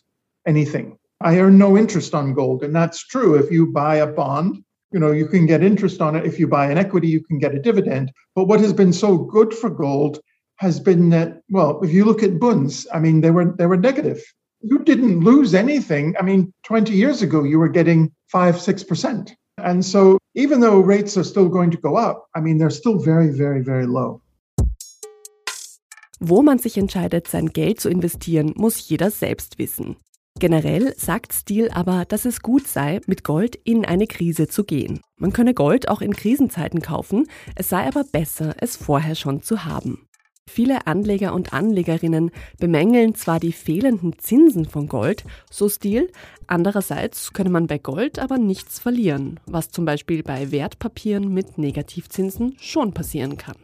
anything. 0.46 0.98
I 1.20 1.38
earn 1.38 1.58
no 1.58 1.76
interest 1.76 2.14
on 2.14 2.34
gold. 2.34 2.62
And 2.62 2.74
that's 2.74 3.06
true. 3.06 3.34
If 3.34 3.50
you 3.50 3.72
buy 3.72 3.96
a 3.96 4.06
bond, 4.06 4.64
you 4.92 4.98
know, 4.98 5.12
you 5.12 5.26
can 5.26 5.46
get 5.46 5.62
interest 5.62 6.00
on 6.00 6.16
it. 6.16 6.24
If 6.24 6.38
you 6.38 6.48
buy 6.48 6.70
an 6.70 6.78
equity, 6.78 7.08
you 7.08 7.22
can 7.22 7.38
get 7.38 7.54
a 7.54 7.58
dividend. 7.60 8.10
But 8.34 8.44
what 8.44 8.60
has 8.60 8.72
been 8.72 8.92
so 8.92 9.18
good 9.18 9.54
for 9.54 9.70
gold 9.70 10.20
has 10.56 10.80
been 10.80 11.10
that, 11.10 11.40
well, 11.50 11.80
if 11.82 11.92
you 11.92 12.04
look 12.04 12.22
at 12.22 12.40
bunds, 12.40 12.86
I 12.92 12.98
mean, 12.98 13.20
they 13.20 13.30
were 13.30 13.54
they 13.56 13.66
were 13.66 13.76
negative. 13.76 14.20
You 14.60 14.80
didn't 14.80 15.20
lose 15.20 15.54
anything. 15.54 16.16
I 16.18 16.22
mean, 16.22 16.52
20 16.64 16.92
years 16.92 17.22
ago, 17.22 17.44
you 17.44 17.58
were 17.58 17.68
getting 17.68 18.10
five, 18.26 18.60
six 18.60 18.82
percent. 18.84 19.36
And 19.56 19.84
so 19.84 20.18
even 20.34 20.60
though 20.60 20.80
rates 20.80 21.16
are 21.16 21.24
still 21.24 21.48
going 21.48 21.70
to 21.70 21.78
go 21.78 21.96
up, 21.96 22.28
I 22.34 22.40
mean, 22.40 22.58
they're 22.58 22.70
still 22.70 22.98
very, 22.98 23.30
very, 23.30 23.62
very 23.62 23.86
low. 23.86 24.20
Wo 26.20 26.42
man 26.42 26.58
sich 26.58 26.76
entscheidet, 26.76 27.28
sein 27.28 27.52
Geld 27.52 27.80
zu 27.80 27.88
investieren, 27.88 28.52
muss 28.56 28.88
jeder 28.88 29.10
selbst 29.10 29.58
wissen. 29.58 29.96
Generell 30.40 30.94
sagt 30.96 31.32
Steele 31.32 31.74
aber, 31.74 32.04
dass 32.04 32.24
es 32.24 32.42
gut 32.42 32.66
sei, 32.66 33.00
mit 33.06 33.24
Gold 33.24 33.56
in 33.64 33.84
eine 33.84 34.06
Krise 34.06 34.48
zu 34.48 34.64
gehen. 34.64 35.00
Man 35.16 35.32
könne 35.32 35.54
Gold 35.54 35.88
auch 35.88 36.00
in 36.00 36.14
Krisenzeiten 36.14 36.80
kaufen, 36.80 37.28
es 37.56 37.68
sei 37.68 37.86
aber 37.86 38.04
besser, 38.04 38.54
es 38.58 38.76
vorher 38.76 39.14
schon 39.14 39.42
zu 39.42 39.64
haben. 39.64 40.07
Viele 40.48 40.86
Anleger 40.86 41.34
und 41.34 41.52
Anlegerinnen 41.52 42.30
bemängeln 42.58 43.14
zwar 43.14 43.38
die 43.38 43.52
fehlenden 43.52 44.18
Zinsen 44.18 44.64
von 44.64 44.88
Gold, 44.88 45.24
so 45.50 45.68
Stil, 45.68 46.10
andererseits 46.46 47.32
könne 47.32 47.50
man 47.50 47.66
bei 47.66 47.78
Gold 47.78 48.18
aber 48.18 48.38
nichts 48.38 48.78
verlieren, 48.78 49.38
was 49.46 49.70
zum 49.70 49.84
Beispiel 49.84 50.22
bei 50.22 50.50
Wertpapieren 50.50 51.32
mit 51.32 51.58
Negativzinsen 51.58 52.56
schon 52.58 52.92
passieren 52.92 53.36
kann. 53.36 53.56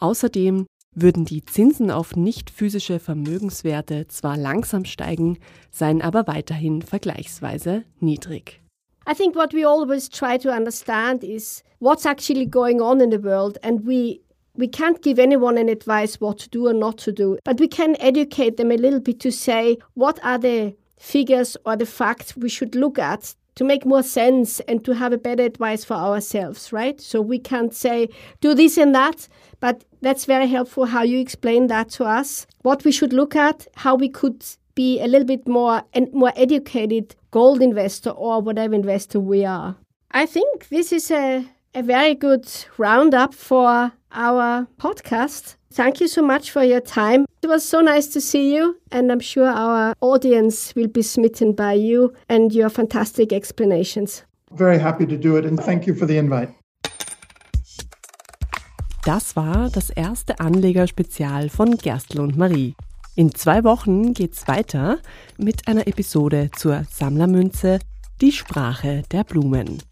Außerdem 0.00 0.66
würden 0.94 1.24
die 1.24 1.44
Zinsen 1.44 1.90
auf 1.90 2.16
nicht 2.16 2.50
physische 2.50 2.98
Vermögenswerte 2.98 4.08
zwar 4.08 4.36
langsam 4.36 4.84
steigen, 4.84 5.38
seien 5.70 6.02
aber 6.02 6.26
weiterhin 6.26 6.82
vergleichsweise 6.82 7.84
niedrig. 8.00 8.60
I 9.08 9.14
think 9.14 9.36
what 9.36 9.52
we 9.52 9.64
always 9.64 10.08
try 10.08 10.36
to 10.38 10.50
understand 10.50 11.22
is 11.22 11.62
what's 11.78 12.06
actually 12.06 12.46
going 12.46 12.80
on 12.80 13.00
in 13.00 13.12
the 13.12 13.22
world 13.22 13.62
and 13.62 13.86
we 13.86 14.20
we 14.56 14.68
can't 14.68 15.02
give 15.02 15.18
anyone 15.18 15.58
an 15.58 15.68
advice 15.68 16.20
what 16.20 16.38
to 16.38 16.48
do 16.48 16.68
or 16.68 16.74
not 16.74 16.98
to 16.98 17.12
do, 17.12 17.38
but 17.44 17.60
we 17.60 17.68
can 17.68 17.96
educate 18.00 18.56
them 18.56 18.70
a 18.70 18.76
little 18.76 19.00
bit 19.00 19.20
to 19.20 19.30
say 19.30 19.78
what 19.94 20.18
are 20.22 20.38
the 20.38 20.74
figures 20.98 21.56
or 21.66 21.76
the 21.76 21.86
facts 21.86 22.36
we 22.36 22.48
should 22.48 22.74
look 22.74 22.98
at 22.98 23.34
to 23.56 23.64
make 23.64 23.86
more 23.86 24.02
sense 24.02 24.60
and 24.60 24.84
to 24.84 24.94
have 24.94 25.12
a 25.12 25.18
better 25.18 25.42
advice 25.42 25.84
for 25.84 25.94
ourselves, 25.94 26.72
right? 26.72 27.00
So 27.00 27.20
we 27.20 27.38
can't 27.38 27.74
say, 27.74 28.08
do 28.40 28.54
this 28.54 28.76
and 28.76 28.94
that, 28.94 29.28
but 29.60 29.84
that's 30.02 30.26
very 30.26 30.46
helpful 30.46 30.84
how 30.84 31.02
you 31.02 31.18
explain 31.18 31.66
that 31.68 31.88
to 31.90 32.04
us. 32.04 32.46
What 32.62 32.84
we 32.84 32.92
should 32.92 33.14
look 33.14 33.34
at, 33.34 33.66
how 33.74 33.94
we 33.94 34.10
could 34.10 34.44
be 34.74 35.00
a 35.00 35.06
little 35.06 35.26
bit 35.26 35.48
more 35.48 35.82
and 35.94 36.12
more 36.12 36.32
educated 36.36 37.16
gold 37.30 37.62
investor 37.62 38.10
or 38.10 38.42
whatever 38.42 38.74
investor 38.74 39.18
we 39.18 39.44
are. 39.44 39.76
I 40.10 40.26
think 40.26 40.68
this 40.68 40.92
is 40.92 41.10
a, 41.10 41.46
a 41.76 41.82
very 41.82 42.14
good 42.14 42.48
roundup 42.78 43.34
for 43.34 43.92
our 44.10 44.66
podcast. 44.78 45.56
Thank 45.70 46.00
you 46.00 46.08
so 46.08 46.22
much 46.22 46.50
for 46.50 46.64
your 46.64 46.80
time. 46.80 47.26
It 47.42 47.48
was 47.48 47.68
so 47.68 47.82
nice 47.82 48.06
to 48.14 48.20
see 48.20 48.54
you, 48.56 48.76
and 48.90 49.12
I'm 49.12 49.20
sure 49.20 49.46
our 49.46 49.92
audience 50.00 50.74
will 50.74 50.88
be 50.88 51.02
smitten 51.02 51.52
by 51.52 51.74
you 51.74 52.14
and 52.30 52.50
your 52.54 52.70
fantastic 52.70 53.30
explanations. 53.30 54.24
Very 54.52 54.78
happy 54.78 55.04
to 55.06 55.18
do 55.18 55.36
it, 55.36 55.44
and 55.44 55.60
thank 55.60 55.86
you 55.86 55.94
for 55.94 56.06
the 56.06 56.16
invite. 56.16 56.48
Das 59.04 59.36
war 59.36 59.68
das 59.70 59.90
erste 59.90 60.40
Anlegerspezial 60.40 61.50
von 61.50 61.76
Gerstl 61.76 62.20
und 62.20 62.38
Marie. 62.38 62.74
In 63.16 63.34
zwei 63.34 63.64
Wochen 63.64 64.14
geht's 64.14 64.48
weiter 64.48 64.98
mit 65.36 65.68
einer 65.68 65.86
Episode 65.86 66.50
zur 66.56 66.84
Sammlermünze 66.90 67.80
Die 68.22 68.32
Sprache 68.32 69.02
der 69.12 69.24
Blumen. 69.24 69.82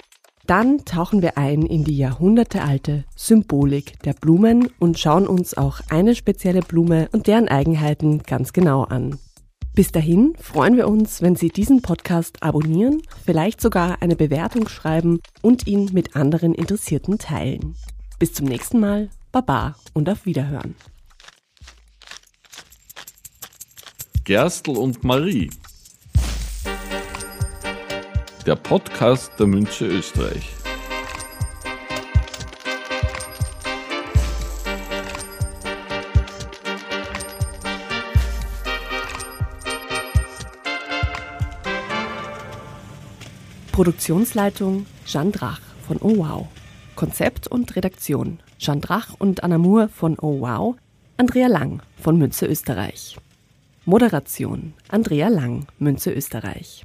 Dann 0.47 0.85
tauchen 0.85 1.23
wir 1.23 1.39
ein 1.39 1.63
in 1.63 1.85
die 1.85 1.97
jahrhundertealte 1.97 3.05
Symbolik 3.17 3.99
der 4.03 4.13
Blumen 4.13 4.69
und 4.79 4.99
schauen 4.99 5.27
uns 5.27 5.57
auch 5.57 5.81
eine 5.89 6.15
spezielle 6.15 6.61
Blume 6.61 7.09
und 7.13 7.27
deren 7.27 7.49
Eigenheiten 7.49 8.23
ganz 8.23 8.53
genau 8.53 8.83
an. 8.83 9.19
Bis 9.75 9.91
dahin 9.91 10.35
freuen 10.39 10.77
wir 10.77 10.87
uns, 10.87 11.23
wenn 11.23 11.35
Sie 11.35 11.49
diesen 11.49 11.81
Podcast 11.83 12.43
abonnieren, 12.43 13.03
vielleicht 13.25 13.61
sogar 13.61 14.03
eine 14.03 14.17
Bewertung 14.17 14.69
schreiben 14.69 15.21
und 15.41 15.67
ihn 15.67 15.91
mit 15.93 16.15
anderen 16.15 16.55
Interessierten 16.55 17.19
teilen. 17.19 17.75
Bis 18.19 18.35
zum 18.35 18.47
nächsten 18.47 18.79
Mal, 18.79 19.09
Baba 19.33 19.77
und 19.95 20.09
auf 20.11 20.27
Wiederhören. 20.27 20.77
Gerstl 24.25 24.77
und 24.77 25.03
Marie 25.05 25.51
der 28.47 28.57
Podcast 28.57 29.33
der 29.39 29.47
Münche 29.47 29.87
Österreich. 29.87 30.55
Produktionsleitung 43.73 44.87
Jeanne 45.07 45.31
Drach 45.33 45.61
von 45.87 45.97
Oh 46.01 46.19
Wow. 46.19 46.49
Konzept 46.97 47.49
und 47.49 47.75
Redaktion 47.75 48.41
Jeanne 48.59 48.83
Drach 48.83 49.15
und 49.19 49.43
Anna 49.43 49.57
Moore 49.57 49.89
von 49.89 50.19
Oh 50.19 50.41
Wow. 50.41 50.77
Andrea 51.17 51.49
Lang 51.49 51.83
von 51.99 52.19
Münze 52.19 52.45
Österreich. 52.47 53.17
Moderation 53.87 54.75
Andrea 54.89 55.29
Lang, 55.29 55.67
Münze 55.79 56.13
Österreich. 56.13 56.85